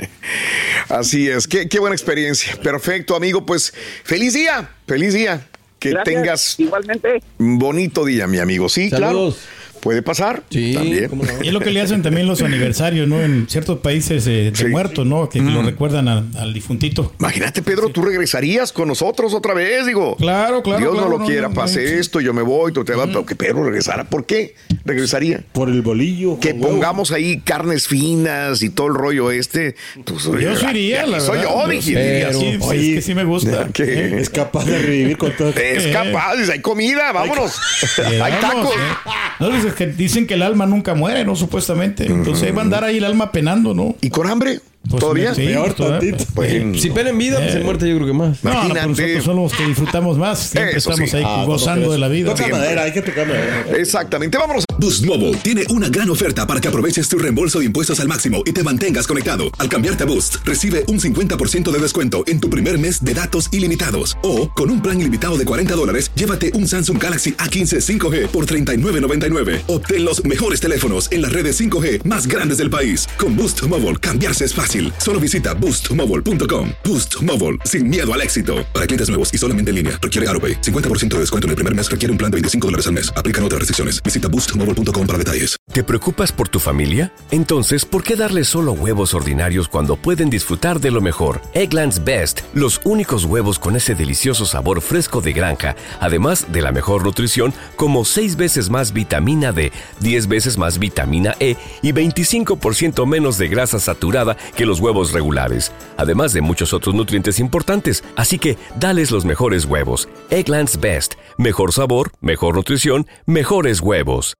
Así 0.88 1.28
es, 1.28 1.46
qué, 1.46 1.68
qué 1.68 1.78
buena 1.78 1.94
experiencia. 1.94 2.56
Perfecto, 2.62 3.14
amigo. 3.14 3.44
Pues 3.44 3.74
feliz 4.02 4.32
día, 4.32 4.70
feliz 4.86 5.12
día. 5.12 5.46
Que 5.78 5.90
Gracias. 5.90 6.14
tengas 6.14 6.58
Igualmente. 6.60 7.22
un 7.36 7.58
bonito 7.58 8.06
día, 8.06 8.26
mi 8.26 8.38
amigo. 8.38 8.70
Sí, 8.70 8.88
Saludos. 8.88 9.34
claro. 9.34 9.55
Puede 9.86 10.02
pasar. 10.02 10.42
Sí, 10.50 10.74
también. 10.74 11.08
no. 11.12 11.22
Y 11.44 11.46
es 11.46 11.52
lo 11.52 11.60
que 11.60 11.70
le 11.70 11.80
hacen 11.80 12.02
también 12.02 12.26
los 12.26 12.42
aniversarios, 12.42 13.06
¿no? 13.06 13.20
En 13.20 13.46
ciertos 13.48 13.78
países 13.78 14.26
eh, 14.26 14.50
de 14.50 14.56
Sí. 14.56 14.64
muertos, 14.66 15.06
¿no? 15.06 15.28
Que 15.28 15.40
lo 15.40 15.62
recuerdan 15.62 16.08
a- 16.08 16.24
al 16.40 16.52
difuntito. 16.52 17.12
Imagínate, 17.20 17.62
Pedro, 17.62 17.90
tú 17.90 18.02
regresarías 18.02 18.72
con 18.72 18.88
nosotros 18.88 19.32
otra 19.32 19.54
vez, 19.54 19.86
digo. 19.86 20.16
Claro, 20.16 20.64
claro, 20.64 20.80
Dios 20.80 20.90
claro, 20.92 21.06
no 21.08 21.12
lo 21.12 21.18
no, 21.20 21.24
quiera, 21.26 21.46
no, 21.48 21.54
pase 21.54 22.00
esto, 22.00 22.20
yo 22.20 22.34
me 22.34 22.42
voy, 22.42 22.72
tú 22.72 22.84
te 22.84 22.94
vas, 22.96 23.06
pero 23.06 23.24
que 23.24 23.36
Pedro 23.36 23.62
regresara. 23.62 24.02
¿Por 24.10 24.26
qué 24.26 24.56
regresaría? 24.84 25.44
Por 25.52 25.68
el 25.68 25.82
bolillo. 25.82 26.40
Que 26.40 26.50
huevo. 26.52 26.66
pongamos 26.68 27.12
ahí 27.12 27.38
carnes 27.42 27.86
finas 27.86 28.62
y 28.62 28.70
todo 28.70 28.88
el 28.88 28.94
rollo 28.94 29.30
este. 29.30 29.76
Pues, 30.04 30.24
Yo 30.24 30.56
sí 30.56 30.66
iría, 30.70 31.06
la 31.06 31.20
Soy 31.20 31.38
verdad. 31.38 31.52
yo, 31.64 31.68
dije. 31.68 31.94
Pero- 31.94 32.40
Sí, 32.40 32.50
sí, 32.52 32.58
Oye, 32.60 32.88
es 32.90 32.94
que 32.96 33.02
sí 33.02 33.14
me 33.14 33.22
gusta. 33.24 33.68
¿qué? 33.72 33.84
¿eh? 33.84 34.16
Es 34.18 34.30
capaz 34.30 34.64
de 34.64 34.78
revivir 34.78 35.16
con 35.16 35.30
todo. 35.36 35.50
Es 35.50 35.86
capaz, 35.88 36.32
hay 36.50 36.60
comida, 36.60 37.12
vámonos. 37.12 37.52
Hay 38.20 38.32
tacos. 38.40 38.74
¿eh? 38.74 39.08
No, 39.38 39.50
dices 39.50 39.74
que 39.76 39.86
dicen 39.86 40.26
que 40.26 40.34
el 40.34 40.42
alma 40.42 40.66
nunca 40.66 40.94
muere, 40.94 41.24
¿no? 41.24 41.36
Supuestamente. 41.36 42.06
Entonces 42.06 42.48
ahí 42.48 42.52
va 42.52 42.62
a 42.62 42.64
andar 42.64 42.84
ahí 42.84 42.96
el 42.98 43.04
alma 43.04 43.30
penando, 43.30 43.74
¿no? 43.74 43.94
¿Y 44.00 44.10
con 44.10 44.26
hambre? 44.28 44.60
Pues, 44.88 45.00
¿Todavía? 45.00 45.34
sí, 45.34 45.46
Peor 45.46 45.74
todavía. 45.74 46.16
Bueno. 46.34 46.78
Si 46.78 46.90
pena 46.90 47.10
en 47.10 47.18
vida, 47.18 47.38
pues 47.38 47.54
en 47.54 47.62
muerte 47.64 47.88
yo 47.88 47.96
creo 47.96 48.06
que 48.06 48.12
más. 48.12 48.42
No, 48.44 48.52
pero 48.72 48.88
nosotros 48.88 49.24
somos 49.24 49.50
los 49.52 49.60
que 49.60 49.66
disfrutamos 49.66 50.18
más. 50.18 50.38
Siempre 50.38 50.76
Eso 50.76 50.90
estamos 50.90 51.10
sí. 51.10 51.16
ahí 51.16 51.22
Ah, 51.26 51.38
¿cómo 51.40 51.46
gozando 51.54 51.92
de 51.92 51.98
la 51.98 52.08
vida. 52.08 52.34
Toca 52.34 52.48
madera, 52.48 52.82
hay 52.82 52.92
que 52.92 53.02
tocar 53.02 53.26
madera. 53.26 53.64
Exactamente. 53.76 54.38
Vámonos. 54.38 54.64
Boost 54.78 55.06
Mobile 55.06 55.34
tiene 55.38 55.64
una 55.70 55.88
gran 55.88 56.10
oferta 56.10 56.46
para 56.46 56.60
que 56.60 56.68
aproveches 56.68 57.08
tu 57.08 57.18
reembolso 57.18 57.58
de 57.60 57.64
impuestos 57.64 57.98
al 58.00 58.08
máximo 58.08 58.42
y 58.44 58.52
te 58.52 58.62
mantengas 58.62 59.06
conectado. 59.06 59.44
Al 59.58 59.68
cambiarte 59.68 60.04
a 60.04 60.06
Boost, 60.06 60.36
recibe 60.44 60.84
un 60.88 61.00
50% 61.00 61.70
de 61.70 61.78
descuento 61.78 62.22
en 62.26 62.40
tu 62.40 62.50
primer 62.50 62.78
mes 62.78 63.02
de 63.02 63.14
datos 63.14 63.48
ilimitados. 63.52 64.16
O, 64.22 64.50
con 64.50 64.70
un 64.70 64.82
plan 64.82 65.00
ilimitado 65.00 65.38
de 65.38 65.44
40 65.46 65.74
dólares, 65.74 66.10
llévate 66.14 66.52
un 66.54 66.68
Samsung 66.68 67.02
Galaxy 67.02 67.32
A15 67.32 67.80
5G 67.98 68.28
por 68.28 68.46
$39.99. 68.46 69.62
Obtén 69.66 70.04
los 70.04 70.22
mejores 70.24 70.60
teléfonos 70.60 71.10
en 71.10 71.22
las 71.22 71.32
redes 71.32 71.58
5G 71.58 72.04
más 72.04 72.26
grandes 72.26 72.58
del 72.58 72.68
país. 72.70 73.08
Con 73.18 73.34
Boost 73.34 73.62
Mobile, 73.62 73.96
cambiarse 73.96 74.44
es 74.44 74.54
fácil. 74.54 74.75
Solo 74.98 75.20
visita 75.20 75.54
boostmobile.com. 75.54 76.70
Boost 76.84 77.22
Mobile, 77.22 77.56
sin 77.64 77.88
miedo 77.88 78.12
al 78.12 78.20
éxito. 78.20 78.56
Para 78.74 78.86
clientes 78.86 79.08
nuevos 79.08 79.32
y 79.32 79.38
solamente 79.38 79.70
en 79.70 79.76
línea, 79.76 79.98
requiere 80.02 80.28
AroPay. 80.28 80.60
50% 80.60 81.14
de 81.14 81.20
descuento 81.20 81.46
en 81.46 81.50
el 81.50 81.56
primer 81.56 81.74
mes 81.74 81.90
requiere 81.90 82.12
un 82.12 82.18
plan 82.18 82.30
de 82.30 82.36
25 82.36 82.66
dólares 82.66 82.86
al 82.86 82.92
mes. 82.92 83.10
Aplican 83.16 83.42
otras 83.42 83.60
restricciones. 83.60 84.02
Visita 84.02 84.28
boostmobile.com 84.28 85.06
para 85.06 85.18
detalles. 85.18 85.56
¿Te 85.72 85.84
preocupas 85.84 86.32
por 86.32 86.48
tu 86.48 86.58
familia? 86.58 87.12
Entonces, 87.30 87.84
¿por 87.84 88.02
qué 88.02 88.16
darles 88.16 88.48
solo 88.48 88.72
huevos 88.72 89.14
ordinarios 89.14 89.68
cuando 89.68 89.96
pueden 89.96 90.30
disfrutar 90.30 90.80
de 90.80 90.90
lo 90.90 91.00
mejor? 91.00 91.42
Eggland's 91.54 92.02
Best, 92.02 92.40
los 92.54 92.80
únicos 92.84 93.24
huevos 93.24 93.58
con 93.58 93.76
ese 93.76 93.94
delicioso 93.94 94.46
sabor 94.46 94.80
fresco 94.80 95.20
de 95.20 95.32
granja, 95.32 95.76
además 96.00 96.46
de 96.52 96.62
la 96.62 96.72
mejor 96.72 97.04
nutrición, 97.04 97.52
como 97.76 98.04
6 98.04 98.36
veces 98.36 98.70
más 98.70 98.92
vitamina 98.92 99.52
D, 99.52 99.72
10 100.00 100.28
veces 100.28 100.56
más 100.56 100.78
vitamina 100.78 101.34
E 101.40 101.56
y 101.82 101.92
25% 101.92 103.06
menos 103.06 103.36
de 103.36 103.48
grasa 103.48 103.80
saturada 103.80 104.36
que 104.54 104.65
los 104.66 104.80
huevos 104.80 105.12
regulares, 105.12 105.72
además 105.96 106.32
de 106.32 106.40
muchos 106.42 106.72
otros 106.72 106.94
nutrientes 106.94 107.40
importantes. 107.40 108.04
Así 108.16 108.38
que, 108.38 108.58
dales 108.78 109.10
los 109.10 109.24
mejores 109.24 109.64
huevos. 109.64 110.08
Eggland's 110.30 110.80
Best, 110.80 111.14
mejor 111.38 111.72
sabor, 111.72 112.12
mejor 112.20 112.56
nutrición, 112.56 113.06
mejores 113.26 113.80
huevos. 113.80 114.36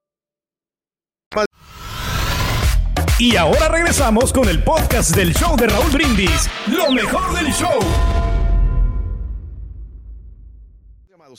Y 3.19 3.37
ahora 3.37 3.69
regresamos 3.69 4.33
con 4.33 4.49
el 4.49 4.63
podcast 4.63 5.17
del 5.17 5.35
show 5.35 5.57
de 5.57 5.67
Raúl 5.67 5.91
Brindis. 5.91 6.51
Lo 6.67 6.93
mejor 6.93 7.35
del 7.35 7.51
show. 7.53 8.26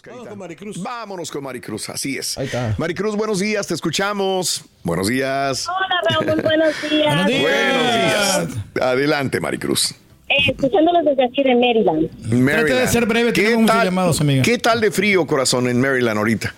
Vamos 0.07 0.27
con 0.27 0.37
Maricruz. 0.39 0.81
Vámonos 0.81 1.31
con 1.31 1.43
Maricruz, 1.43 1.89
así 1.89 2.17
es. 2.17 2.37
Ahí 2.37 2.45
está. 2.45 2.75
Maricruz, 2.77 3.15
buenos 3.15 3.39
días, 3.39 3.67
te 3.67 3.73
escuchamos. 3.73 4.63
Buenos 4.83 5.07
días. 5.07 5.67
Hola, 5.67 6.25
Raúl, 6.25 6.41
buenos 6.41 6.73
días. 6.89 7.05
Buenos 7.13 7.27
días. 7.27 7.41
Buenos 7.41 7.93
días. 7.93 8.81
Adelante, 8.81 9.39
Maricruz. 9.39 9.91
Eh, 10.29 10.35
escuchándolos 10.51 11.05
desde 11.05 11.23
aquí 11.25 11.41
de 11.43 11.55
Maryland. 11.55 12.09
Maryland. 12.33 12.81
de 12.81 12.87
ser 12.87 13.05
breve, 13.05 13.31
¿Qué 13.33 13.41
tenemos 13.43 13.61
muchos 13.63 13.75
tal- 13.77 13.85
llamados, 13.85 14.21
amiga. 14.21 14.43
¿Qué 14.43 14.57
tal 14.57 14.81
de 14.81 14.91
frío, 14.91 15.25
corazón, 15.25 15.67
en 15.69 15.79
Maryland 15.79 16.17
ahorita? 16.17 16.53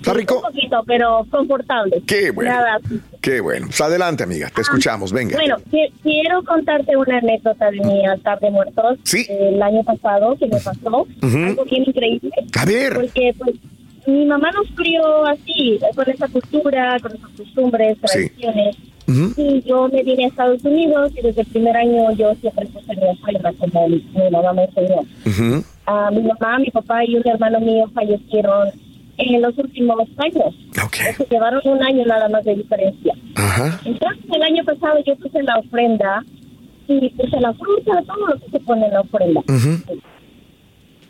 ¿Está 0.00 0.12
Un 0.12 0.16
rico? 0.18 0.40
poquito, 0.40 0.82
pero 0.86 1.26
confortable. 1.30 2.02
Qué 2.06 2.30
bueno. 2.30 2.50
Nada. 2.52 2.78
Qué 3.20 3.40
bueno. 3.40 3.66
Pues 3.66 3.80
adelante, 3.82 4.22
amiga, 4.24 4.48
te 4.54 4.62
escuchamos, 4.62 5.12
venga. 5.12 5.36
Bueno, 5.36 5.56
qui- 5.70 5.92
quiero 6.02 6.42
contarte 6.44 6.96
una 6.96 7.18
anécdota 7.18 7.70
de 7.70 7.80
mi 7.80 8.06
altar 8.06 8.40
de 8.40 8.50
muertos 8.50 8.98
Sí. 9.04 9.26
el 9.28 9.60
año 9.62 9.82
pasado 9.84 10.36
que 10.36 10.46
me 10.46 10.58
pasó. 10.58 11.06
Ujú. 11.22 11.36
Algo 11.46 11.64
bien 11.64 11.84
increíble. 11.86 12.30
A 12.58 12.64
ver. 12.64 12.94
Porque 12.94 13.34
pues 13.38 13.54
mi 14.06 14.24
mamá 14.24 14.50
nos 14.52 14.68
crió 14.74 15.26
así, 15.26 15.78
con 15.94 16.08
esa 16.10 16.26
cultura, 16.28 16.96
con 17.02 17.14
esas 17.14 17.30
costumbres, 17.36 17.98
Sí. 18.06 18.06
tradiciones. 18.30 18.76
Ujú. 19.06 19.34
Y 19.36 19.62
yo 19.68 19.88
me 19.92 20.02
vine 20.02 20.24
a 20.24 20.28
Estados 20.28 20.64
Unidos 20.64 21.12
y 21.16 21.20
desde 21.22 21.42
el 21.42 21.46
primer 21.48 21.76
año 21.76 22.10
yo 22.12 22.32
siempre 22.36 22.64
puse 22.66 22.96
mi 22.96 23.02
ofrenda 23.06 23.52
como 23.58 23.88
mi, 23.88 23.96
mi 24.14 24.30
mamá 24.30 24.52
me 24.54 24.64
enseñó. 24.64 25.00
Ujú. 25.26 25.64
Ah, 25.86 26.10
mi 26.12 26.22
mamá, 26.22 26.58
mi 26.58 26.70
papá 26.70 27.04
y 27.04 27.16
un 27.16 27.28
hermano 27.28 27.60
mío 27.60 27.90
fallecieron 27.92 28.68
en 29.18 29.42
los 29.42 29.56
últimos 29.58 30.08
años. 30.18 30.54
Ok. 30.84 30.96
Se 31.16 31.26
llevaron 31.30 31.60
un 31.64 31.82
año 31.82 32.04
nada 32.06 32.28
más 32.28 32.44
de 32.44 32.56
diferencia. 32.56 33.14
Ajá. 33.36 33.80
Entonces 33.84 34.24
el 34.32 34.42
año 34.42 34.64
pasado 34.64 35.02
yo 35.06 35.16
puse 35.16 35.42
la 35.42 35.58
ofrenda 35.58 36.24
y 36.88 37.08
puse 37.10 37.40
la 37.40 37.52
fruta, 37.54 38.02
todo 38.06 38.26
lo 38.26 38.38
que 38.40 38.50
se 38.50 38.60
pone 38.60 38.86
en 38.86 38.92
la 38.92 39.00
ofrenda. 39.00 39.40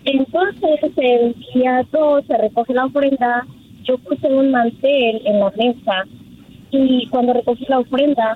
Entonces 0.05 0.93
el 0.97 1.35
día 1.55 1.87
2 1.91 2.25
se 2.27 2.37
recoge 2.37 2.75
la 2.75 2.87
ofrenda, 2.87 3.47
yo 3.85 3.99
puse 3.99 4.27
un 4.29 4.51
mantel 4.51 5.23
en 5.25 5.41
la 5.41 5.51
mesa 5.51 6.05
y 6.71 7.07
cuando 7.09 7.33
recogí 7.33 7.67
la 7.69 7.81
ofrenda 7.81 8.35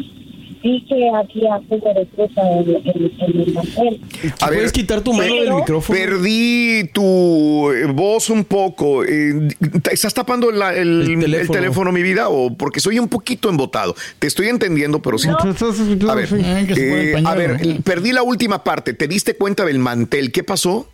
vi 0.64 0.80
que 0.88 1.09
había 1.11 1.61
jugo 1.68 1.92
de 1.94 2.06
fruta 2.06 2.42
en, 2.50 2.68
en- 2.71 3.12
en 3.21 3.40
el 3.42 3.52
mantel. 3.52 4.00
A 4.40 4.47
ver, 4.49 4.56
¿Puedes 4.59 4.73
quitar 4.73 5.02
tu 5.02 5.12
mano 5.12 5.35
del 5.35 5.52
micrófono? 5.52 5.99
Perdí 5.99 6.88
tu 6.92 7.71
eh, 7.71 7.85
voz 7.92 8.30
un 8.30 8.44
poco. 8.44 9.04
Eh, 9.04 9.49
¿Estás 9.92 10.14
tapando 10.14 10.50
la- 10.50 10.75
el, 10.75 11.02
El 11.02 11.11
el 11.12 11.21
teléfono. 11.21 11.52
teléfono. 11.61 11.92
mi 11.92 12.02
vida? 12.02 12.28
o 12.30 12.54
Porque 12.54 12.80
soy 12.80 12.99
un 12.99 13.09
poquito 13.09 13.50
embotado. 13.50 13.94
Te 14.18 14.26
estoy 14.26 14.49
entendiendo, 14.49 15.00
pero 15.02 15.18
sí. 15.18 15.28
A 15.28 16.14
ver, 16.14 16.28
Eh, 16.76 17.23
a 17.25 17.35
ver, 17.35 17.59
perdí 17.85 18.12
la 18.12 18.23
última 18.23 18.64
parte. 18.64 18.94
¿Te 18.94 19.06
diste 19.06 19.37
cuenta 19.37 19.64
del 19.66 19.78
mantel? 19.78 20.33
¿Qué 20.33 20.42
pasó? 20.42 20.88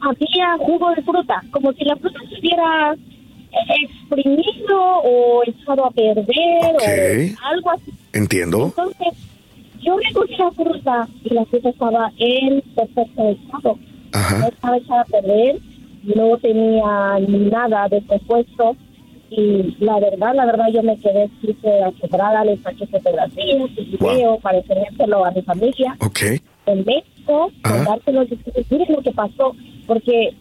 Había 0.00 0.56
jugo 0.58 0.90
de 0.94 1.02
fruta, 1.02 1.42
como 1.50 1.72
si 1.72 1.84
la 1.84 1.96
fruta 1.96 2.20
se 2.28 2.38
hubiera 2.38 2.94
exprimido 3.82 4.78
o 5.04 5.42
echado 5.46 5.86
a 5.86 5.90
perder 5.90 6.26
Ok. 6.26 7.36
o 7.42 7.46
algo 7.46 7.70
así. 7.70 7.92
Entiendo. 8.14 8.66
Entonces, 8.66 9.08
yo 9.82 9.96
recogí 9.98 10.36
la 10.38 10.50
fruta 10.52 11.08
y 11.24 11.34
la 11.34 11.44
fruta 11.46 11.68
estaba 11.68 12.12
en 12.18 12.60
perfecto 12.74 13.28
estado. 13.28 13.74
No 13.74 14.18
Ajá. 14.20 14.48
estaba 14.48 14.76
echada 14.78 15.00
a 15.02 15.04
perder, 15.04 15.58
no 16.14 16.38
tenía 16.38 17.18
nada 17.50 17.88
descompuesto. 17.88 18.76
Y 19.30 19.74
la 19.80 19.98
verdad, 19.98 20.34
la 20.34 20.46
verdad, 20.46 20.66
yo 20.72 20.82
me 20.84 20.96
quedé 20.98 21.28
súper 21.40 21.92
quebrada, 22.00 22.44
le 22.44 22.56
saqué 22.58 22.86
fotografías 22.86 23.68
y 23.76 23.96
Wow. 23.96 24.14
video 24.14 24.38
para 24.38 24.58
enseñárselo 24.58 25.24
a 25.24 25.32
mi 25.32 25.42
familia 25.42 25.96
Ok. 26.00 26.20
en 26.66 26.84
México, 26.84 27.50
Ajá. 27.64 27.76
contártelo 27.76 28.22
y 28.22 28.26
decirles, 28.28 28.66
miren 28.70 28.92
lo 28.96 29.02
que 29.02 29.10
pasó, 29.12 29.56
porque 29.88 30.12
de 30.12 30.34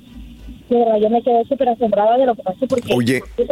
yo 1.02 1.10
me 1.10 1.22
quedé 1.22 1.44
súper 1.46 1.70
asombrada 1.70 2.18
de 2.18 2.26
lo 2.26 2.36
que 2.36 2.44
pasó, 2.44 2.68
porque 2.68 2.94
Oye. 2.94 3.22
yo 3.38 3.46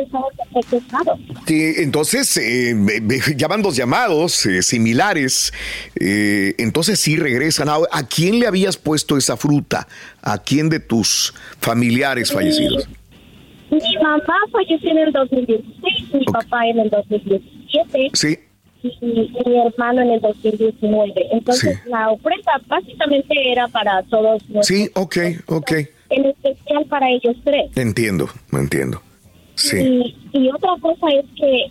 perfecto 0.53 0.77
estado. 0.77 1.17
Sí, 1.47 1.73
entonces, 1.77 2.37
eh, 2.37 2.75
ya 3.35 3.47
van 3.47 3.61
dos 3.61 3.75
llamados 3.75 4.45
eh, 4.45 4.61
similares. 4.61 5.53
eh, 5.99 6.53
entonces 6.57 6.99
sí 6.99 7.15
regresan. 7.15 7.69
¿A, 7.69 7.75
a 7.91 8.07
quién 8.07 8.39
le 8.39 8.47
habías 8.47 8.77
puesto 8.77 9.17
esa 9.17 9.37
fruta? 9.37 9.87
¿A 10.21 10.37
quién 10.37 10.69
de 10.69 10.79
tus 10.79 11.33
familiares 11.59 12.31
fallecidos? 12.31 12.87
Mi 13.69 13.79
mamá 14.03 14.35
falleció 14.51 14.91
en 14.91 14.97
el 14.97 15.11
2016, 15.13 16.13
mi 16.13 16.25
papá 16.25 16.67
en 16.67 16.79
el 16.79 16.89
2017 16.89 18.09
Sí. 18.13 18.37
y 18.83 18.97
mi 19.01 19.57
hermano 19.65 20.01
en 20.01 20.11
el 20.11 20.19
2019. 20.21 21.13
Entonces 21.31 21.79
Sí. 21.81 21.89
la 21.89 22.09
ofrenda 22.09 22.51
básicamente 22.67 23.33
era 23.51 23.67
para 23.69 24.03
todos 24.03 24.41
nuestros, 24.49 24.67
Sí, 24.67 24.89
ok, 24.95 25.17
ok. 25.47 25.71
Especial 26.71 26.85
para 26.85 27.09
ellos 27.09 27.35
tres. 27.43 27.75
Entiendo, 27.75 28.27
entiendo. 28.51 29.01
Sí. 29.55 29.77
Y, 29.77 30.37
y 30.39 30.49
otra 30.49 30.71
cosa 30.81 31.07
es 31.09 31.25
que 31.35 31.65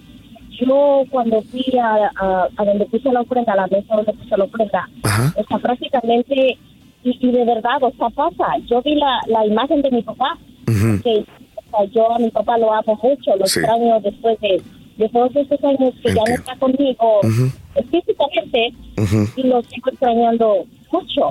yo 0.65 1.03
cuando 1.11 1.43
fui 1.43 1.65
a, 1.79 2.11
a, 2.21 2.49
a 2.57 2.65
donde 2.65 2.87
puse 2.87 3.11
la 3.13 3.21
ofrenda, 3.23 3.53
a 3.55 3.57
la 3.57 3.67
mesa 3.67 3.97
donde 3.97 4.13
puse 4.13 4.37
la 4.37 4.45
ofrenda, 4.45 4.89
Ajá. 5.03 5.35
sea, 5.49 5.59
prácticamente, 5.59 6.59
y, 7.03 7.19
y 7.29 7.33
de 7.33 7.45
verdad, 7.45 7.83
o 7.83 7.91
sea, 7.97 8.11
pasa, 8.11 8.59
yo 8.69 8.83
vi 8.83 8.95
la, 8.97 9.21
la 9.27 9.47
imagen 9.47 9.81
de 9.83 9.91
mi 9.91 10.03
papá, 10.03 10.37
Ujú. 10.69 11.03
que 11.03 11.25
o 11.57 11.77
sea, 11.79 11.85
yo 11.93 12.13
a 12.15 12.19
mi 12.19 12.31
papá 12.31 12.59
lo 12.59 12.73
amo 12.73 12.99
mucho, 13.03 13.37
lo 13.37 13.47
Sí. 13.47 13.61
extraño 13.61 14.01
después 14.01 14.39
de, 14.41 14.61
de 14.99 15.09
todos 15.09 15.35
estos 15.35 15.63
años 15.65 15.95
que 16.03 16.09
ya 16.09 16.15
no 16.15 16.21
Entiendo. 16.21 16.43
está 16.43 16.57
conmigo 16.57 17.21
Ujú. 17.23 17.51
físicamente, 17.91 18.75
Ujú. 18.99 19.29
y 19.37 19.43
lo 19.45 19.63
sigo 19.63 19.91
extrañando 19.91 20.67
mucho. 20.93 21.31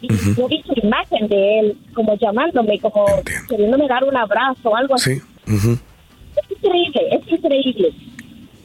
Y 0.00 0.08
yo 0.36 0.46
vi 0.48 0.62
su 0.66 0.72
imagen 0.86 1.28
de 1.28 1.58
él 1.60 1.76
como 1.94 2.16
llamándome, 2.18 2.78
como 2.80 3.06
Entiendo. 3.08 3.46
queriéndome 3.48 3.88
dar 3.88 4.04
un 4.04 4.16
abrazo, 4.16 4.76
algo 4.76 4.94
así. 4.94 5.14
Sí. 5.16 5.22
Es 5.46 6.50
increíble, 6.62 7.00
es 7.12 7.32
increíble. 7.32 7.88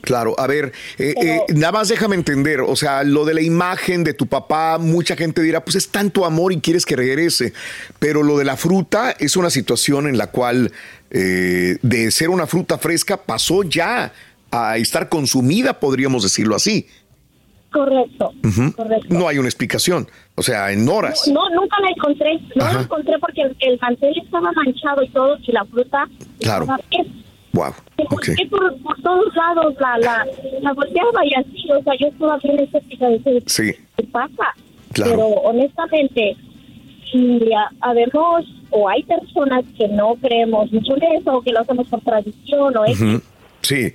Claro, 0.02 0.36
a 0.38 0.48
ver, 0.48 0.74
eh, 0.98 1.14
Pero- 1.18 1.32
eh, 1.32 1.42
nada 1.56 1.72
más 1.72 1.88
déjame 1.88 2.16
entender, 2.18 2.60
o 2.60 2.76
sea, 2.76 3.04
lo 3.04 3.24
de 3.24 3.34
la 3.36 3.42
imagen 3.42 4.04
de 4.04 4.14
tu 4.14 4.28
papá, 4.28 4.78
mucha 4.78 5.16
gente 5.16 5.42
dirá, 5.42 5.64
pues 5.64 5.78
es 5.78 5.88
tanto 5.90 6.26
amor 6.26 6.52
y 6.52 6.60
quieres 6.60 6.86
que 6.86 6.98
regrese, 6.98 7.54
pero 8.00 8.22
lo 8.22 8.38
de 8.38 8.44
la 8.44 8.58
fruta 8.58 9.16
es 9.18 9.38
una 9.38 9.50
situación 9.50 10.08
en 10.08 10.18
la 10.18 10.28
cual 10.28 10.72
eh, 11.10 11.78
de 11.82 12.12
ser 12.12 12.30
una 12.32 12.48
fruta 12.48 12.78
fresca 12.80 13.16
pasó 13.18 13.64
ya 13.64 14.12
a 14.52 14.78
estar 14.78 15.08
consumida, 15.10 15.80
podríamos 15.80 16.24
decirlo 16.24 16.56
así. 16.56 16.88
Correcto, 17.74 18.32
Ujú. 18.44 18.72
correcto. 18.76 19.08
No 19.10 19.28
hay 19.28 19.40
una 19.40 19.48
explicación, 19.48 20.08
o 20.36 20.44
sea, 20.44 20.72
en 20.72 20.88
horas. 20.88 21.28
No, 21.28 21.50
nunca 21.50 21.78
la 21.82 21.90
encontré. 21.90 22.40
No 22.56 22.64
Ajá. 22.66 22.74
la 22.76 22.82
encontré 22.84 23.18
porque 23.20 23.42
el, 23.42 23.56
el 23.62 23.80
mantel 23.82 24.14
estaba 24.24 24.52
manchado 24.52 25.02
y 25.04 25.10
todo, 25.10 25.38
y 25.42 25.52
la 25.52 25.66
fruta 25.66 26.08
Claro. 26.40 26.64
estaba. 26.64 26.80
Wow. 27.54 27.72
porque 28.10 28.36
por, 28.50 28.76
por 28.82 29.00
todos 29.04 29.36
lados 29.36 29.76
la, 29.80 29.98
la, 30.00 30.26
la 30.62 30.74
volteaba 30.74 31.24
y 31.24 31.34
así, 31.36 31.72
o 31.72 31.84
sea, 31.84 31.94
yo 32.00 32.08
estaba 32.08 32.38
bien 32.38 32.60
escéptica 32.60 33.08
de 33.10 33.20
decir, 33.20 33.44
Sí. 33.46 33.72
¿qué 33.98 34.04
pasa? 34.06 34.44
Claro. 34.94 35.12
Pero 35.12 35.28
honestamente, 35.28 36.36
si 37.12 37.40
ha- 37.54 37.70
habemos 37.82 38.46
o 38.72 38.90
hay 38.90 39.04
personas 39.04 39.64
que 39.78 39.88
no 39.88 40.16
creemos 40.16 40.72
mucho 40.72 40.96
en 40.98 41.04
eso, 41.22 41.32
o 41.38 41.42
que 41.44 41.52
lo 41.52 41.60
hacemos 41.62 41.88
por 41.88 42.02
tradición 42.02 42.76
o 42.76 42.86
X, 42.86 43.02
Ujú. 43.02 43.22
Sí. 43.62 43.94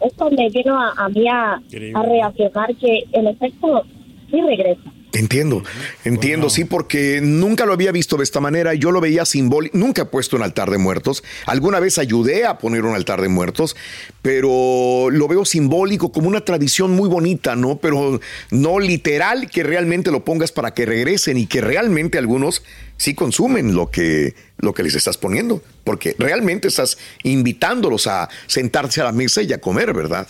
Esto 0.00 0.30
me 0.30 0.48
vino 0.50 0.80
a, 0.80 0.92
a 0.96 1.08
mí 1.08 1.28
a, 1.28 1.54
a 1.94 2.02
reafirmar 2.02 2.74
que 2.76 3.04
el 3.12 3.26
efecto 3.28 3.84
sí 4.30 4.40
regresa. 4.40 4.92
Entiendo, 5.12 5.64
entiendo, 6.04 6.50
sí, 6.50 6.64
porque 6.64 7.20
nunca 7.20 7.66
lo 7.66 7.72
había 7.72 7.90
visto 7.90 8.16
de 8.16 8.24
esta 8.24 8.40
manera. 8.40 8.74
Yo 8.74 8.92
lo 8.92 9.00
veía 9.00 9.24
simbólico. 9.24 9.76
Nunca 9.76 10.02
he 10.02 10.04
puesto 10.04 10.36
un 10.36 10.42
altar 10.42 10.70
de 10.70 10.78
muertos. 10.78 11.24
Alguna 11.46 11.80
vez 11.80 11.98
ayudé 11.98 12.46
a 12.46 12.58
poner 12.58 12.84
un 12.84 12.94
altar 12.94 13.20
de 13.20 13.28
muertos, 13.28 13.76
pero 14.22 15.08
lo 15.10 15.28
veo 15.28 15.44
simbólico, 15.44 16.12
como 16.12 16.28
una 16.28 16.44
tradición 16.44 16.92
muy 16.92 17.08
bonita, 17.08 17.56
¿no? 17.56 17.78
Pero 17.78 18.20
no 18.50 18.78
literal 18.78 19.50
que 19.50 19.62
realmente 19.62 20.10
lo 20.10 20.24
pongas 20.24 20.52
para 20.52 20.74
que 20.74 20.86
regresen 20.86 21.36
y 21.38 21.46
que 21.46 21.60
realmente 21.60 22.18
algunos 22.18 22.62
sí 22.96 23.14
consumen 23.14 23.74
lo 23.74 23.90
que, 23.90 24.34
lo 24.58 24.74
que 24.74 24.82
les 24.82 24.94
estás 24.94 25.16
poniendo, 25.16 25.62
porque 25.84 26.14
realmente 26.18 26.68
estás 26.68 26.98
invitándolos 27.22 28.06
a 28.06 28.28
sentarse 28.46 29.00
a 29.00 29.04
la 29.04 29.12
mesa 29.12 29.42
y 29.42 29.52
a 29.52 29.60
comer, 29.60 29.92
¿verdad? 29.92 30.28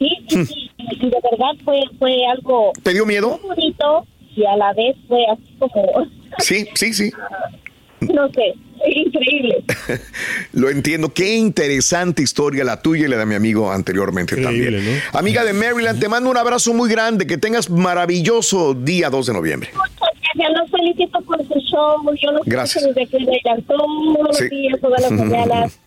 Sí, 0.00 0.10
sí, 0.28 0.44
sí, 0.46 0.70
y 0.78 1.10
de 1.10 1.16
verdad 1.30 1.52
fue, 1.64 1.78
fue 1.98 2.26
algo 2.26 2.72
¿Te 2.82 2.92
dio 2.92 3.04
miedo? 3.06 3.38
muy 3.42 3.54
bonito 3.54 4.06
y 4.34 4.44
a 4.46 4.56
la 4.56 4.72
vez 4.72 4.96
fue 5.06 5.18
así 5.30 5.54
como, 5.58 6.06
Sí, 6.38 6.66
sí, 6.74 6.92
sí. 6.94 7.12
no 8.00 8.28
sé, 8.32 8.54
increíble. 8.96 9.62
Lo 10.52 10.70
entiendo. 10.70 11.12
Qué 11.12 11.34
interesante 11.36 12.22
historia 12.22 12.64
la 12.64 12.80
tuya 12.80 13.04
y 13.04 13.08
la 13.08 13.18
de 13.18 13.26
mi 13.26 13.34
amigo 13.34 13.70
anteriormente 13.70 14.36
también. 14.40 15.00
Amiga 15.12 15.44
de 15.44 15.52
Maryland, 15.52 16.00
te 16.00 16.08
mando 16.08 16.30
un 16.30 16.36
abrazo 16.38 16.72
muy 16.72 16.88
grande. 16.88 17.26
Que 17.26 17.36
tengas 17.36 17.68
maravilloso 17.68 18.72
día 18.74 19.10
2 19.10 19.26
de 19.26 19.32
noviembre. 19.34 19.70
Ya 20.36 20.48
los 20.50 20.70
felicito 20.70 21.20
por 21.22 21.38
su 21.46 21.54
show, 21.60 21.96
yo 22.22 22.32
los 22.32 22.42
Gracias. 22.46 22.84
desde 22.86 23.06
que 23.06 23.18
llegan 23.18 23.60
todos 23.62 23.86
los 24.26 24.36
Sí. 24.38 24.48
días, 24.48 24.80
todas 24.80 25.02
las 25.02 25.10
mañanas. 25.20 25.78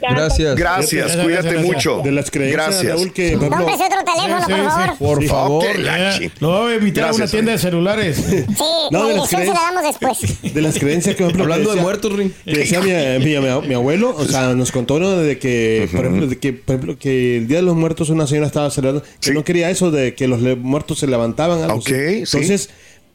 Gracias. 0.00 0.56
Gracias, 0.56 1.16
cuídate 1.16 1.58
mucho. 1.58 2.00
De 2.02 2.12
las 2.12 2.30
creencias, 2.30 2.66
Gracias. 2.68 2.92
Raúl, 2.94 3.12
que, 3.12 3.26
ejemplo, 3.28 3.50
Cómprese 3.50 3.84
otro 3.84 3.98
teléfono, 4.04 4.46
Sí, 4.46 4.52
por 4.52 4.64
favor. 4.70 4.88
sí. 4.88 5.04
Por 5.04 5.22
Sí. 5.22 5.28
favor. 5.28 5.64
Ok, 5.64 5.78
la 5.78 6.18
chi- 6.18 6.30
Lo 6.40 6.48
voy 6.62 6.72
a 6.72 6.76
invitar 6.76 7.08
a 7.08 7.12
una 7.12 7.26
tienda 7.26 7.52
de 7.52 7.58
celulares. 7.58 8.16
Sí, 8.16 8.44
No, 8.90 9.02
la 9.04 9.08
de 9.08 9.14
las 9.16 9.28
dirección 9.28 9.28
se 9.28 9.36
la 9.36 9.52
creencias. 9.52 9.62
damos 9.62 9.82
después. 9.84 10.54
de 10.54 10.62
las 10.62 10.78
creencias 10.78 11.16
que, 11.16 11.22
por 11.24 11.30
ejemplo, 11.32 11.44
Hablando 11.44 11.74
de 11.74 11.80
muertos, 11.80 12.12
Ring. 12.12 12.30
que 12.44 12.58
decía 12.58 12.80
mi, 12.80 12.90
mi- 13.24 13.38
mi- 13.38 13.68
mi 13.68 13.74
abuelo, 13.74 14.14
o 14.16 14.24
sea, 14.24 14.54
nos 14.54 14.72
contó 14.72 14.94
uno 14.94 15.16
de 15.18 15.38
que, 15.38 15.88
por 15.92 16.00
ejemplo, 16.06 16.26
de 16.26 16.38
que, 16.38 16.52
por 16.52 16.74
ejemplo, 16.76 16.98
que 16.98 17.36
el 17.38 17.48
Día 17.48 17.58
de 17.58 17.62
los 17.62 17.76
Muertos 17.76 18.08
una 18.10 18.26
señora 18.26 18.46
estaba 18.46 18.70
celebrando, 18.70 19.06
que 19.20 19.32
no 19.32 19.44
quería 19.44 19.70
eso 19.70 19.90
de 19.90 20.14
que 20.14 20.28
los 20.28 20.40
muertos 20.58 20.98
se 20.98 21.06
levantaban. 21.06 21.62
Algo 21.62 21.76
Ok, 21.78 21.88
así. 21.88 22.26
sí. 22.26 22.68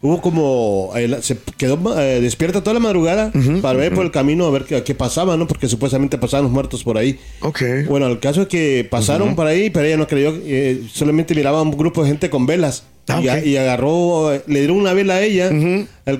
Hubo 0.04 0.20
como, 0.22 0.92
eh, 0.98 1.18
se 1.22 1.38
quedó 1.58 1.80
eh, 1.98 2.20
despierta 2.20 2.62
toda 2.62 2.74
la 2.74 2.82
madrugada 2.82 3.32
para 3.62 3.80
ver 3.80 3.94
por 3.96 4.04
el 4.04 4.12
camino 4.12 4.46
a 4.46 4.52
ver 4.52 4.66
qué, 4.66 4.84
qué 4.84 4.94
pasaba, 4.94 5.38
¿no? 5.38 5.48
Porque 5.48 5.70
supuestamente 5.70 6.18
pasaban 6.18 6.44
los 6.44 6.52
muertos 6.52 6.84
por 6.84 6.98
ahí. 6.98 7.18
Ok. 7.40 7.62
Bueno, 7.88 8.08
el 8.08 8.20
caso 8.20 8.42
es 8.42 8.48
que 8.50 8.86
pasaron 8.90 9.34
por 9.36 9.48
ahí, 9.48 9.70
pero 9.70 9.88
ella 9.88 9.96
no 9.98 10.06
creyó, 10.06 10.34
eh, 10.46 10.82
solamente 10.94 11.34
miraba 11.34 11.60
a 11.60 11.62
un 11.62 11.72
grupo 11.72 12.04
de 12.04 12.10
gente 12.10 12.30
con 12.30 12.46
velas. 12.46 12.84
Ah, 13.08 13.20
y, 13.22 13.28
a- 13.28 13.34
ok. 13.36 13.46
y 13.46 13.58
agarró, 13.58 14.32
le 14.48 14.60
dieron 14.60 14.78
una 14.78 14.94
vela 14.94 15.16
a 15.16 15.22
ella. 15.22 15.50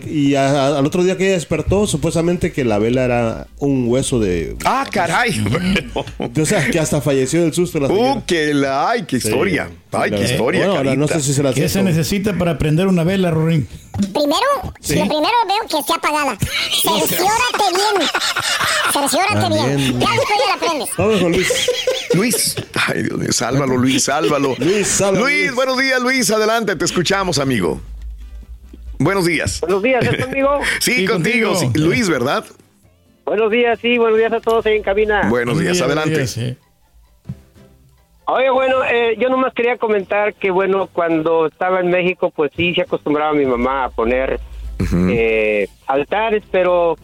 y 0.10 0.36
a- 0.36 0.50
a- 0.50 0.78
al 0.80 0.86
otro 0.86 1.04
día 1.04 1.18
que 1.18 1.26
ella 1.26 1.34
despertó, 1.36 1.86
supuestamente 1.88 2.52
que 2.52 2.64
la 2.66 2.78
vela 2.78 3.04
era 3.06 3.48
un 3.60 3.88
hueso 3.88 4.20
de. 4.20 4.56
Ah, 4.66 4.86
caray. 4.92 5.32
O 6.42 6.46
sea, 6.46 6.70
que 6.70 6.80
hasta 6.80 7.00
falleció 7.02 7.42
del 7.42 7.54
susto 7.54 7.80
la 7.80 7.88
señora. 7.88 8.14
Uh, 8.16 8.24
que 8.26 8.54
la, 8.54 8.90
ay, 8.90 9.04
qué 9.08 9.18
historia. 9.18 9.70
Ay, 9.94 10.12
qué 10.12 10.24
historia. 10.24 10.66
bueno, 10.66 10.78
ahora 10.78 10.96
no 10.96 11.08
sé 11.08 11.22
si 11.22 11.34
se 11.34 11.44
la 11.44 11.54
¿Qué 11.54 11.70
se 11.70 11.84
necesita 11.84 12.34
para 12.38 12.58
prender 12.58 12.88
una 12.88 13.04
vela, 13.04 13.32
Rorín? 13.32 13.68
Primero, 13.98 14.74
Sí. 14.80 14.96
lo 14.96 15.06
primero 15.08 15.34
veo 15.48 15.68
que 15.70 15.78
esté 15.80 15.94
apagada. 15.94 16.38
Cerciórate 16.82 17.70
bien. 17.70 18.10
Cerciórate 18.92 19.50
bien. 19.50 19.94
También. 19.94 20.00
Ya 20.00 20.10
después 20.10 20.40
ya 20.46 20.54
la 20.56 20.60
prendes. 20.60 20.90
Vamos 20.98 21.22
con 21.22 21.32
Luis. 21.32 21.70
Luis. 22.14 22.56
Ay, 22.88 23.04
Dios 23.04 23.18
mío, 23.20 23.32
sálvalo, 23.32 23.78
Luis, 23.78 24.04
sálvalo. 24.04 24.56
Luis, 24.60 24.88
sálvalo, 24.88 25.26
Luis, 25.26 25.38
Luis. 25.46 25.56
buenos 25.56 25.78
días, 25.78 26.02
Luis. 26.02 26.32
Adelante, 26.32 26.76
te 26.76 26.86
escuchamos, 26.86 27.38
amigo. 27.40 27.80
Buenos 29.00 29.26
días. 29.26 29.60
Buenos 29.62 29.84
días, 29.84 30.04
¿es 30.06 30.18
conmigo? 30.26 30.60
Sí, 30.80 30.94
Sí, 30.96 31.06
contigo. 31.06 31.54
contigo. 31.54 31.74
sí. 31.74 31.80
Luis, 31.80 32.10
¿verdad? 32.10 32.44
Buenos 33.26 33.52
días, 33.52 33.80
sí, 33.82 33.98
buenos 33.98 34.18
días 34.20 34.34
a 34.34 34.42
todos 34.42 34.66
ahí 34.66 34.76
en 34.76 34.84
cabina. 34.84 35.28
Buenos 35.30 35.58
días, 35.60 35.80
adelante. 35.82 36.28
Sí. 36.28 36.58
Oye, 38.26 38.50
bueno, 38.50 38.78
eh, 38.86 39.16
yo 39.20 39.30
nomás 39.30 39.54
quería 39.54 39.78
comentar 39.78 40.34
que, 40.34 40.50
bueno, 40.52 40.88
cuando 40.92 41.48
estaba 41.48 41.82
en 41.82 41.90
México, 41.90 42.32
pues 42.34 42.52
sí 42.56 42.74
se 42.74 42.82
acostumbraba 42.84 43.34
mi 43.34 43.46
mamá 43.46 43.86
a 43.86 43.90
poner 43.90 44.40
eh, 45.10 45.68
altares, 45.88 46.44
pero 46.52 46.96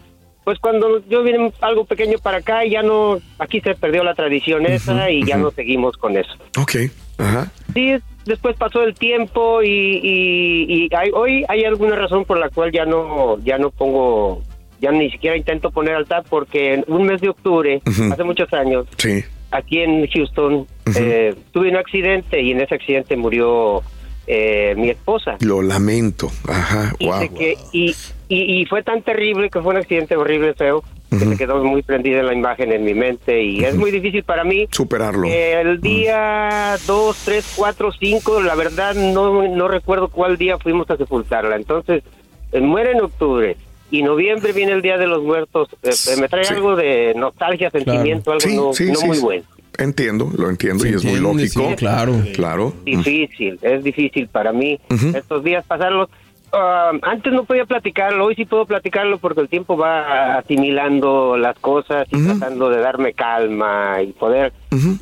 pues 0.43 0.58
cuando 0.60 1.03
yo 1.08 1.21
vine 1.23 1.51
algo 1.62 1.86
pequeño 1.86 2.17
para 2.19 2.38
acá, 2.38 2.65
ya 2.65 2.82
no, 2.82 3.17
aquí 3.38 3.62
se 3.62 3.75
perdió 3.75 4.03
la 4.03 4.15
tradición 4.15 4.65
esa 4.65 5.10
y 5.12 5.23
ya 5.25 5.38
no 5.38 5.51
seguimos 5.51 5.97
con 5.97 6.17
eso. 6.17 6.32
Ok. 6.60 6.75
Ajá. 7.17 7.51
Sí, 7.73 7.95
después 8.25 8.55
pasó 8.58 8.82
el 8.84 8.93
tiempo 8.95 9.62
y, 9.62 9.67
y, 10.01 10.86
y 10.86 10.89
hay- 10.95 11.12
hoy 11.13 11.45
hay 11.49 11.65
alguna 11.65 11.95
razón 11.97 12.23
por 12.25 12.39
la 12.39 12.49
cual 12.49 12.71
ya 12.71 12.86
no, 12.86 13.38
ya 13.43 13.58
no 13.58 13.69
pongo, 13.71 14.41
ya 14.79 14.91
ni 14.91 15.12
siquiera 15.12 15.36
intento 15.36 15.69
poner 15.69 15.95
altar 15.95 16.23
porque 16.29 16.75
en 16.75 16.86
un 16.88 17.03
mes 17.05 17.19
de 17.21 17.29
octubre, 17.29 17.82
hace 17.86 18.23
muchos 18.23 18.51
años, 18.53 18.88
Sí. 18.97 19.23
aquí 19.51 19.79
en 19.79 20.08
Houston 20.08 20.65
eh, 20.97 21.36
tuve 21.52 21.69
un 21.69 21.75
accidente 21.78 22.41
y 22.41 22.52
en 22.52 22.62
ese 22.62 22.75
accidente 22.75 23.15
murió 23.15 23.82
eh, 24.28 24.75
mi 24.78 24.89
esposa. 24.89 25.38
Lo 25.41 25.62
lamento. 25.62 26.30
Ajá. 26.47 26.93
Y, 26.99 27.08
Wow. 27.08 27.34
que- 27.34 27.58
y, 27.71 27.95
y- 28.28 28.62
y 28.62 28.65
fue 28.67 28.84
tan 28.84 29.02
terrible 29.02 29.49
que 29.49 29.60
fue 29.60 29.71
un 29.73 29.78
accidente 29.78 30.15
horrible, 30.15 30.54
feo, 30.54 30.84
que 31.10 31.17
se 31.25 31.36
quedó 31.38 31.63
muy 31.63 31.82
prendida 31.82 32.21
la 32.21 32.36
imagen 32.36 32.71
en 32.71 32.84
mi 32.84 32.93
mente 32.93 33.41
y 33.41 33.63
es 33.63 33.75
muy 33.75 33.89
difícil 33.89 34.23
para 34.23 34.43
mí. 34.43 34.67
Superarlo. 34.69 35.28
El 35.28 35.82
día 35.82 36.75
2, 36.86 37.17
3, 37.25 37.54
4, 37.58 37.91
5, 37.99 38.41
la 38.41 38.54
verdad 38.54 38.93
no, 38.93 39.47
no 39.47 39.67
recuerdo 39.67 40.10
cuál 40.10 40.38
día 40.38 40.60
fuimos 40.60 40.88
a 40.91 40.97
sepultarla. 40.97 41.56
Entonces, 41.56 42.04
eh, 42.52 42.62
muere 42.62 42.91
en 42.91 43.02
octubre 43.02 43.58
y 43.89 44.04
noviembre 44.04 44.54
viene 44.54 44.73
el 44.73 44.84
Día 44.84 44.99
de 44.99 45.08
los 45.08 45.23
Muertos. 45.23 45.69
Eh, 45.82 45.89
eh, 45.89 46.21
me 46.21 46.30
trae 46.30 46.43
Sí. 46.43 46.54
algo 46.54 46.75
de 46.75 47.13
nostalgia, 47.15 47.71
sentimiento, 47.71 48.32
algo 48.32 48.41
Sí, 48.47 48.56
no, 48.56 48.73
sí, 48.73 48.86
no 48.91 48.95
sí, 48.99 49.08
muy 49.08 49.19
bueno. 49.19 49.43
Entiendo, 49.79 50.29
lo 50.37 50.49
entiendo 50.49 50.85
y 50.85 50.89
es 50.89 51.03
muy 51.03 51.19
lógico. 51.19 51.69
sí, 51.69 51.75
claro. 51.75 52.13
Claro. 52.33 52.73
difícil, 52.85 53.57
es 53.61 53.83
difícil 53.83 54.27
para 54.27 54.51
mí 54.51 54.79
estos 55.15 55.43
días 55.43 55.65
pasarlos. 55.65 56.09
Ah, 56.51 56.91
antes 57.03 57.31
no 57.31 57.43
podía 57.43 57.65
platicarlo, 57.65 58.25
hoy 58.25 58.35
sí 58.35 58.45
puedo 58.45 58.65
platicarlo 58.65 59.19
porque 59.19 59.41
el 59.41 59.49
tiempo 59.49 59.77
va 59.77 60.37
asimilando 60.39 61.37
las 61.37 61.57
cosas 61.59 62.07
y 62.11 62.23
tratando 62.23 62.69
de 62.69 62.79
darme 62.79 63.13
calma 63.13 64.01
y 64.01 64.13
poder 64.13 64.51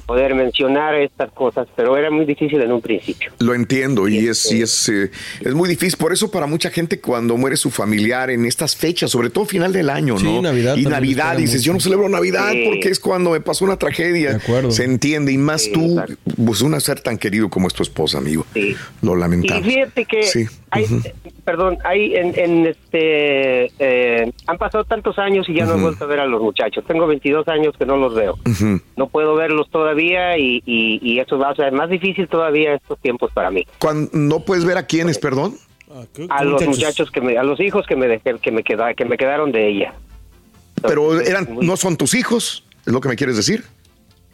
poder 0.05 0.33
mencionar 0.35 0.95
estas 0.95 1.31
cosas, 1.31 1.67
pero 1.75 1.97
era 1.97 2.09
muy 2.09 2.25
difícil 2.25 2.61
en 2.61 2.71
un 2.71 2.81
principio. 2.81 3.31
Lo 3.39 3.53
entiendo 3.53 4.07
y 4.07 4.27
es, 4.27 4.51
y 4.51 4.61
es, 4.61 4.89
eh, 4.89 5.11
es 5.41 5.53
muy 5.53 5.67
difícil. 5.69 5.97
Por 5.97 6.13
eso 6.13 6.31
para 6.31 6.47
mucha 6.47 6.69
gente 6.69 6.99
cuando 7.01 7.35
muere 7.37 7.57
su 7.57 7.69
familiar 7.69 8.29
en 8.29 8.45
estas 8.45 8.75
fechas, 8.75 9.11
sobre 9.11 9.29
todo 9.29 9.45
final 9.45 9.73
del 9.73 9.89
año, 9.89 10.17
Sí, 10.17 10.23
¿no? 10.25 10.41
Navidad 10.41 10.77
y 10.77 10.83
Navidad, 10.85 11.35
dices, 11.37 11.55
mucho. 11.61 11.65
yo 11.67 11.73
no 11.73 11.79
celebro 11.79 12.09
Navidad 12.09 12.51
Sí. 12.51 12.63
porque 12.69 12.89
es 12.89 12.99
cuando 12.99 13.31
me 13.31 13.41
pasó 13.41 13.65
una 13.65 13.77
tragedia. 13.77 14.29
De 14.31 14.35
acuerdo. 14.37 14.71
Se 14.71 14.83
entiende 14.85 15.31
y 15.31 15.37
más 15.37 15.63
Sí, 15.63 15.73
tú, 15.73 15.91
exacto. 15.99 16.15
pues 16.45 16.61
un 16.61 16.79
ser 16.79 16.99
tan 17.01 17.17
querido 17.17 17.49
como 17.49 17.67
es 17.67 17.73
tu 17.73 17.83
esposa, 17.83 18.19
amigo. 18.19 18.45
Sí. 18.53 18.75
Lo 19.01 19.15
Y 19.17 19.19
lamentamos. 19.19 19.65
fíjate 19.65 20.05
que 20.05 20.23
Sí. 20.23 20.45
hay, 20.69 20.85
perdón, 21.43 21.77
hay 21.83 22.13
en, 22.15 22.37
en 22.37 22.67
este, 22.67 23.71
eh, 23.79 24.31
han 24.45 24.57
pasado 24.57 24.83
tantos 24.83 25.17
años 25.17 25.47
y 25.49 25.55
ya 25.55 25.65
no 25.65 25.75
he 25.75 25.81
vuelto 25.81 26.03
a 26.03 26.07
ver 26.07 26.19
a 26.19 26.25
los 26.25 26.41
muchachos. 26.41 26.83
Tengo 26.87 27.07
22 27.07 27.47
años 27.47 27.73
que 27.77 27.85
no 27.85 27.97
los 27.97 28.13
veo. 28.13 28.37
No 28.95 29.07
puedo 29.09 29.35
verlos 29.35 29.56
todavía 29.65 30.37
y, 30.37 30.61
y, 30.65 30.99
y 31.01 31.19
eso 31.19 31.37
va 31.37 31.49
a 31.49 31.55
ser 31.55 31.71
más 31.71 31.89
difícil 31.89 32.27
todavía 32.27 32.75
estos 32.75 32.99
tiempos 32.99 33.31
para 33.33 33.49
mí. 33.51 33.65
Cuando, 33.79 34.09
¿No 34.13 34.39
puedes 34.41 34.63
ver 34.65 34.77
a 34.77 34.83
quiénes, 34.85 35.17
perdón? 35.19 35.55
Ah, 35.91 36.03
¿qué- 36.13 36.27
A 36.29 36.43
los 36.43 36.65
muchachos 36.65 37.09
que 37.11 37.21
me, 37.21 37.37
a 37.37 37.43
los 37.43 37.59
hijos 37.59 37.85
que 37.87 37.95
me 37.95 38.07
dejé, 38.07 38.35
que 38.39 38.51
me 38.51 38.63
queda, 38.63 38.93
que 38.93 39.05
me 39.05 39.17
quedaron 39.17 39.51
de 39.51 39.67
ella. 39.69 39.93
Pero 40.81 41.19
eran, 41.19 41.47
no 41.61 41.75
son 41.77 41.97
tus 41.97 42.13
hijos, 42.13 42.63
es 42.85 42.93
lo 42.93 43.01
que 43.01 43.09
me 43.09 43.15
quieres 43.15 43.35
decir. 43.35 43.63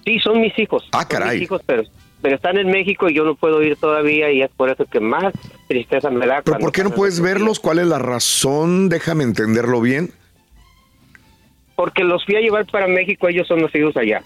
Sí, 0.06 0.20
son 0.20 0.42
mis 0.42 0.58
hijos. 0.60 0.84
Ah, 0.92 1.00
Son 1.02 1.08
caray. 1.10 1.36
mis 1.40 1.44
hijos, 1.44 1.62
pero, 1.66 1.84
pero 2.22 2.36
están 2.36 2.58
en 2.58 2.68
México 2.70 3.10
y 3.10 3.16
yo 3.16 3.24
no 3.24 3.36
puedo 3.36 3.64
ir 3.64 3.78
todavía 3.78 4.30
y 4.32 4.42
es 4.42 4.50
por 4.52 4.70
eso 4.70 4.86
que 4.86 5.00
más 5.00 5.34
tristeza 5.70 6.10
me 6.10 6.28
da. 6.28 6.42
Pero 6.44 6.58
¿por 6.60 6.72
qué 6.74 6.84
no 6.84 6.90
puedes 6.92 7.22
verlos? 7.22 7.60
¿Cuál 7.62 7.80
es 7.80 7.88
la 7.88 8.00
razón? 8.00 8.90
Déjame 8.90 9.24
entenderlo 9.24 9.80
bien. 9.80 10.12
Porque 11.76 12.04
los 12.04 12.24
fui 12.26 12.36
a 12.36 12.40
llevar 12.42 12.66
para 12.68 12.88
México, 12.88 13.28
ellos 13.28 13.48
son 13.48 13.62
nacidos 13.62 13.96
allá. 13.98 14.22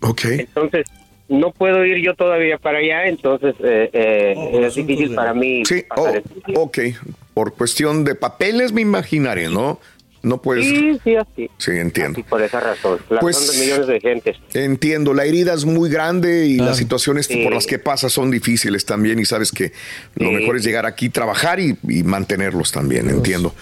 Ok. 0.00 0.24
Entonces, 0.26 0.86
no 1.28 1.52
puedo 1.52 1.84
ir 1.84 2.02
yo 2.04 2.14
todavía 2.14 2.56
para 2.58 2.78
allá, 2.78 3.06
entonces 3.06 3.54
eh, 3.62 3.90
eh, 3.92 4.34
Oh, 4.36 4.50
por 4.52 4.64
es 4.64 4.74
difícil 4.74 5.10
de- 5.10 5.14
para 5.14 5.34
mí 5.34 5.62
Sí, 5.66 5.84
pasar 5.88 6.22
oh, 6.56 6.62
este 6.64 6.92
ok. 6.94 7.06
Por 7.34 7.54
cuestión 7.54 8.04
de 8.04 8.14
papeles 8.14 8.72
me 8.72 8.80
imaginaré, 8.80 9.48
¿no? 9.48 9.78
No 10.20 10.42
puedes. 10.42 10.64
Sí, 10.66 10.98
sí, 11.04 11.14
así. 11.14 11.48
Sí, 11.58 11.70
entiendo. 11.72 12.18
Y 12.18 12.24
por 12.24 12.42
esa 12.42 12.58
razón. 12.58 12.98
La 13.08 13.20
Pues- 13.20 13.36
razón 13.38 13.54
de 13.54 13.60
millones 13.62 13.86
de 13.86 14.00
gentes. 14.00 14.36
Entiendo, 14.52 15.14
la 15.14 15.24
herida 15.24 15.54
es 15.54 15.64
muy 15.64 15.88
grande 15.90 16.46
y 16.46 16.56
las 16.56 16.76
situaciones 16.76 17.26
Sí. 17.26 17.44
por 17.44 17.54
las 17.54 17.66
que 17.66 17.78
pasas 17.78 18.12
son 18.12 18.30
difíciles 18.32 18.84
también 18.84 19.20
y 19.20 19.24
sabes 19.24 19.52
que 19.52 19.72
lo 20.16 20.28
Sí. 20.28 20.34
mejor 20.34 20.56
es 20.56 20.64
llegar 20.64 20.86
aquí, 20.86 21.08
trabajar 21.08 21.60
y, 21.60 21.76
y 21.88 22.02
mantenerlos 22.02 22.72
también, 22.72 23.08
entiendo. 23.10 23.54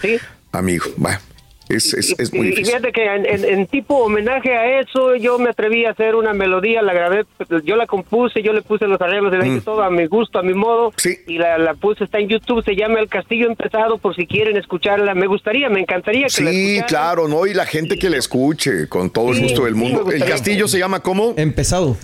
Amigo, 0.51 0.85
va, 1.03 1.21
es, 1.69 1.93
es, 1.93 2.15
es 2.19 2.33
muy 2.33 2.47
y, 2.47 2.49
y 2.49 2.51
difícil. 2.51 2.65
fíjate 2.75 2.91
que 2.91 3.05
en, 3.05 3.25
en- 3.25 3.45
en 3.45 3.67
tipo 3.67 3.95
homenaje 3.97 4.55
a 4.55 4.79
eso, 4.79 5.15
yo 5.15 5.37
me 5.39 5.49
atreví 5.49 5.85
a 5.85 5.91
hacer 5.91 6.15
una 6.15 6.33
melodía, 6.33 6.81
la 6.81 6.93
grabé, 6.93 7.25
yo 7.63 7.75
la 7.75 7.85
compuse, 7.87 8.41
yo 8.41 8.53
le 8.53 8.61
puse 8.61 8.87
los 8.87 8.99
arreglos, 9.01 9.31
le 9.31 9.39
Mm. 9.39 9.55
hice 9.57 9.61
todo 9.65 9.81
a 9.83 9.89
mi 9.89 10.05
gusto, 10.05 10.39
a 10.39 10.43
mi 10.43 10.53
modo, 10.53 10.93
y 11.27 11.37
la, 11.37 11.57
la 11.57 11.73
puse, 11.73 12.03
está 12.05 12.19
en 12.19 12.27
YouTube, 12.29 12.63
se 12.63 12.75
llama 12.75 12.99
El 12.99 13.09
Castillo 13.09 13.47
Empezado, 13.47 13.97
por 13.97 14.15
si 14.15 14.25
quieren 14.27 14.57
escucharla. 14.57 15.13
Me 15.13 15.27
gustaría, 15.27 15.69
me 15.69 15.79
encantaría 15.81 16.27
que 16.27 16.43
la 16.43 16.51
Sí, 16.51 16.81
claro, 16.87 17.27
¿no? 17.27 17.45
Y 17.47 17.53
la 17.53 17.65
gente 17.65 17.97
que 17.97 18.09
le 18.09 18.17
escuche, 18.17 18.87
con 18.87 19.09
todo 19.09 19.29
el 19.29 19.35
Sí, 19.37 19.43
gusto 19.43 19.65
del 19.65 19.73
sí, 19.73 19.79
mundo. 19.79 20.11
¿El 20.11 20.23
castillo 20.25 20.67
se 20.67 20.79
llama 20.79 21.01
cómo? 21.01 21.33
Empezado. 21.37 21.97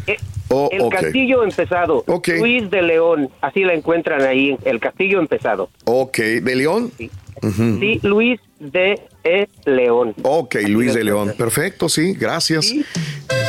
Oh, 0.49 0.69
El. 0.71 0.87
Castillo 0.89 1.43
Empezado, 1.43 2.03
Luis 2.37 2.69
de 2.69 2.81
León, 2.83 3.29
así 3.41 3.63
la 3.63 3.73
encuentran 3.73 4.21
ahí, 4.21 4.55
El 4.65 4.79
Castillo 4.79 5.19
Empezado. 5.19 5.69
Ok, 5.85 6.17
¿de 6.17 6.55
León? 6.55 6.91
Sí, 6.97 7.99
Luis 8.03 8.39
de 8.59 8.99
E. 9.23 9.47
León. 9.65 10.13
Ok, 10.23 10.55
Luis 10.67 10.93
de 10.93 11.03
León. 11.03 11.33
Perfecto, 11.37 11.87
sí, 11.89 12.13
gracias. 12.13 12.73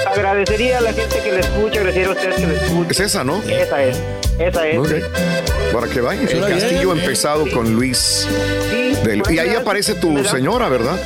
Agradecería 0.07 0.79
a 0.79 0.81
la 0.81 0.93
gente 0.93 1.19
que 1.23 1.33
le 1.33 1.41
escucha, 1.41 1.81
agradecería 1.81 2.09
a 2.09 2.13
ustedes 2.13 2.35
que 2.37 2.47
le 2.47 2.55
escuchen. 2.55 2.91
Es 2.91 3.01
esa, 3.01 3.25
¿no? 3.25 3.43
Esa 3.43 3.83
es, 3.83 4.01
esa 4.39 4.69
es. 4.69 4.79
Ok. 4.79 4.93
Para 5.73 5.89
que 5.89 6.01
vayan. 6.01 6.29
El 6.29 6.41
castillo 6.41 6.93
bien. 6.93 7.05
empezado 7.05 7.51
con 7.51 7.75
Luis. 7.75 8.29
de 9.05 9.17
León. 9.17 9.35
Y 9.35 9.39
ahí 9.39 9.55
aparece 9.57 9.95
tu 9.95 10.15
¿verdad? 10.15 10.31
señora, 10.31 10.69
¿verdad? 10.69 11.01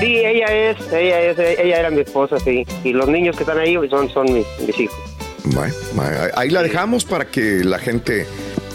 Sí, 0.00 0.18
ella 0.24 0.46
es, 0.46 0.92
ella 0.92 1.20
es, 1.20 1.38
ella 1.38 1.80
era 1.80 1.90
mi 1.90 2.02
esposa, 2.02 2.38
sí. 2.38 2.64
Y 2.84 2.92
los 2.92 3.08
niños 3.08 3.34
que 3.36 3.42
están 3.42 3.58
ahí 3.58 3.76
son, 3.90 4.08
son 4.10 4.32
mis, 4.32 4.46
mis 4.64 4.78
hijos. 4.78 4.96
Bueno, 5.44 5.74
bueno, 5.94 6.16
ahí 6.36 6.50
la 6.50 6.62
dejamos 6.62 7.04
para 7.04 7.24
que 7.24 7.64
la 7.64 7.78
gente 7.78 8.26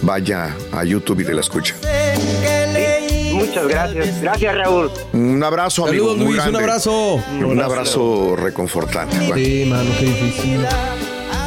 vaya 0.02 0.54
a 0.74 0.84
YouTube 0.84 1.22
y 1.22 1.26
te 1.26 1.34
la 1.34 1.42
escuche. 1.42 1.76
Muchas 3.54 3.68
gracias. 3.68 4.22
Gracias, 4.22 4.56
Raúl. 4.56 4.90
Un 5.14 5.44
abrazo, 5.44 5.86
amigo. 5.88 6.06
Saludos, 6.14 6.18
muy 6.26 6.36
Luis, 6.38 6.48
un 6.48 6.56
abrazo. 6.56 7.14
Un 7.40 7.62
abrazo 7.62 8.36
reconfortante. 8.36 9.16
Sí, 9.36 9.66
mano, 9.70 9.92
qué 10.00 10.06
difícil. 10.08 10.60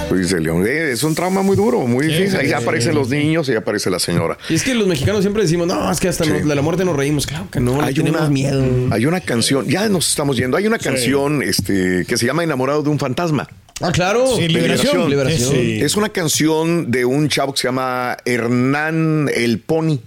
Luis 0.09 0.31
de 0.31 0.41
León. 0.41 0.65
Eh, 0.65 0.93
Es 0.93 1.03
un 1.03 1.17
trauma 1.17 1.43
muy 1.43 1.57
duro, 1.57 1.81
muy 1.81 2.07
difícil. 2.07 2.39
Ahí 2.39 2.47
sí, 2.47 2.53
aparecen 2.53 2.93
sí. 2.93 2.99
los 2.99 3.09
niños 3.09 3.49
y 3.49 3.57
aparece 3.57 3.91
la 3.91 3.99
señora. 3.99 4.39
Y 4.49 4.55
es 4.55 4.63
que 4.63 4.73
los 4.75 4.87
mexicanos 4.87 5.23
siempre 5.23 5.43
decimos, 5.43 5.67
no, 5.67 5.91
es 5.91 5.99
que 5.99 6.07
hasta 6.07 6.25
nos- 6.25 6.47
de 6.47 6.55
la 6.55 6.63
muerte 6.63 6.85
nos 6.85 6.95
reímos. 6.95 7.27
Claro 7.27 7.49
que 7.51 7.59
no, 7.59 7.83
Hay 7.83 7.93
tenemos 7.93 8.21
una, 8.21 8.31
miedo. 8.31 8.65
hay 8.93 9.05
una 9.05 9.21
canción, 9.21 9.67
ya 9.67 9.89
nos 9.89 10.09
estamos 10.09 10.37
yendo, 10.37 10.57
hay 10.57 10.67
una 10.69 10.79
canción 10.79 11.43
este, 11.43 12.05
que 12.07 12.17
se 12.17 12.25
llama 12.25 12.45
Enamorado 12.45 12.85
de 12.85 12.91
un 12.91 13.01
fantasma. 13.01 13.49
Ah, 13.81 13.91
claro. 13.91 14.29
Sí, 14.37 14.47
Liberación. 14.47 15.11
Liberación. 15.11 15.51
Sí. 15.51 15.81
Es 15.83 15.97
una 15.97 16.11
canción 16.11 16.89
de 16.93 17.05
un 17.05 17.29
chavo 17.29 17.53
que 17.53 17.63
se 17.63 17.67
llama 17.69 18.17
Hernán 18.25 19.29
el 19.35 19.59
Pony. 19.59 19.99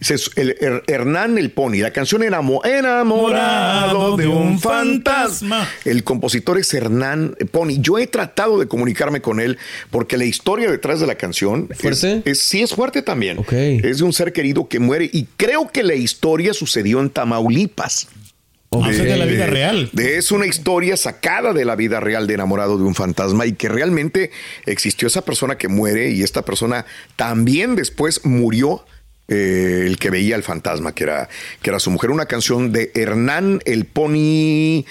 Se- 0.00 0.14
el- 0.36 0.56
Her- 0.58 0.82
Hernán 0.86 1.38
el 1.38 1.50
Pony. 1.50 1.76
La 1.76 1.92
canción 1.92 2.22
Enamo- 2.22 2.60
Enamorado 2.64 4.16
de 4.16 4.26
un 4.26 4.58
fantasma. 4.60 5.68
El 5.84 6.04
compositor 6.04 6.58
es 6.58 6.72
Hernán 6.74 7.36
Pony. 7.50 7.78
Yo 7.80 7.98
he 7.98 8.06
tratado 8.06 8.58
de 8.58 8.66
comunicarme 8.66 9.20
con 9.20 9.40
él 9.40 9.58
porque 9.90 10.16
la 10.16 10.24
historia 10.24 10.70
detrás 10.70 11.00
de 11.00 11.06
la 11.06 11.14
canción 11.16 11.68
es, 11.70 11.78
es- 12.24 12.40
sí 12.40 12.62
es 12.62 12.74
fuerte 12.74 13.02
también. 13.02 13.38
Es 13.82 13.98
de 13.98 14.04
un 14.04 14.12
ser 14.12 14.32
querido 14.32 14.68
que 14.68 14.78
muere 14.78 15.08
y 15.12 15.26
creo 15.36 15.70
que 15.70 15.82
la 15.82 15.94
historia 15.94 16.54
sucedió 16.54 17.00
en 17.00 17.10
Tamaulipas. 17.10 18.08
O 18.76 18.82
sea, 18.92 19.04
de 19.04 19.16
la 19.16 19.24
vida 19.24 19.46
real. 19.46 19.88
de- 19.92 20.16
es 20.16 20.32
una 20.32 20.46
historia 20.46 20.96
sacada 20.96 21.52
de 21.52 21.64
la 21.64 21.76
vida 21.76 22.00
real 22.00 22.26
de 22.26 22.34
enamorado 22.34 22.76
de 22.76 22.82
un 22.82 22.96
fantasma 22.96 23.46
y 23.46 23.52
que 23.52 23.68
realmente 23.68 24.32
existió 24.66 25.06
esa 25.06 25.24
persona 25.24 25.56
que 25.56 25.68
muere 25.68 26.10
y 26.10 26.24
esta 26.24 26.42
persona 26.44 26.84
también 27.14 27.76
después 27.76 28.24
murió. 28.24 28.84
Eh, 29.28 29.84
el 29.86 29.98
que 29.98 30.10
veía 30.10 30.36
el 30.36 30.42
fantasma, 30.42 30.94
que 30.94 31.04
era, 31.04 31.28
que 31.62 31.70
era 31.70 31.78
su 31.78 31.90
mujer. 31.90 32.10
Una 32.10 32.26
canción 32.26 32.72
de 32.72 32.90
Hernán 32.94 33.60
el 33.64 33.84
Pony. 33.86 34.84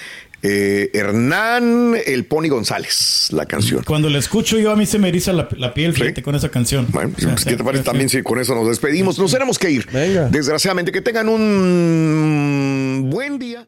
eh, 0.46 0.90
Hernán 0.94 1.96
el 2.06 2.26
Pony 2.26 2.50
González, 2.50 3.30
la 3.32 3.46
canción. 3.46 3.84
Cuando 3.84 4.10
la 4.10 4.18
escucho 4.20 4.60
yo 4.60 4.72
a 4.72 4.76
mí 4.76 4.86
se 4.86 5.00
me 5.00 5.08
eriza 5.08 5.32
la, 5.32 5.48
la 5.58 5.74
piel, 5.74 5.94
fíjate, 5.94 6.22
con 6.22 6.36
esa 6.36 6.50
canción. 6.50 6.88
Bueno, 6.90 7.12
pues, 7.18 7.46
¿qué 7.46 7.56
te 7.56 7.64
parece 7.64 7.84
también 7.84 8.10
si 8.10 8.22
con 8.24 8.40
eso 8.40 8.54
nos 8.54 8.68
despedimos? 8.68 9.18
Nos 9.18 9.32
tenemos 9.32 9.58
que 9.58 9.72
ir. 9.72 9.88
Desgraciadamente, 10.32 10.92
que 10.92 11.02
tengan 11.02 11.30
un 11.30 13.08
buen 13.10 13.40
día. 13.40 13.68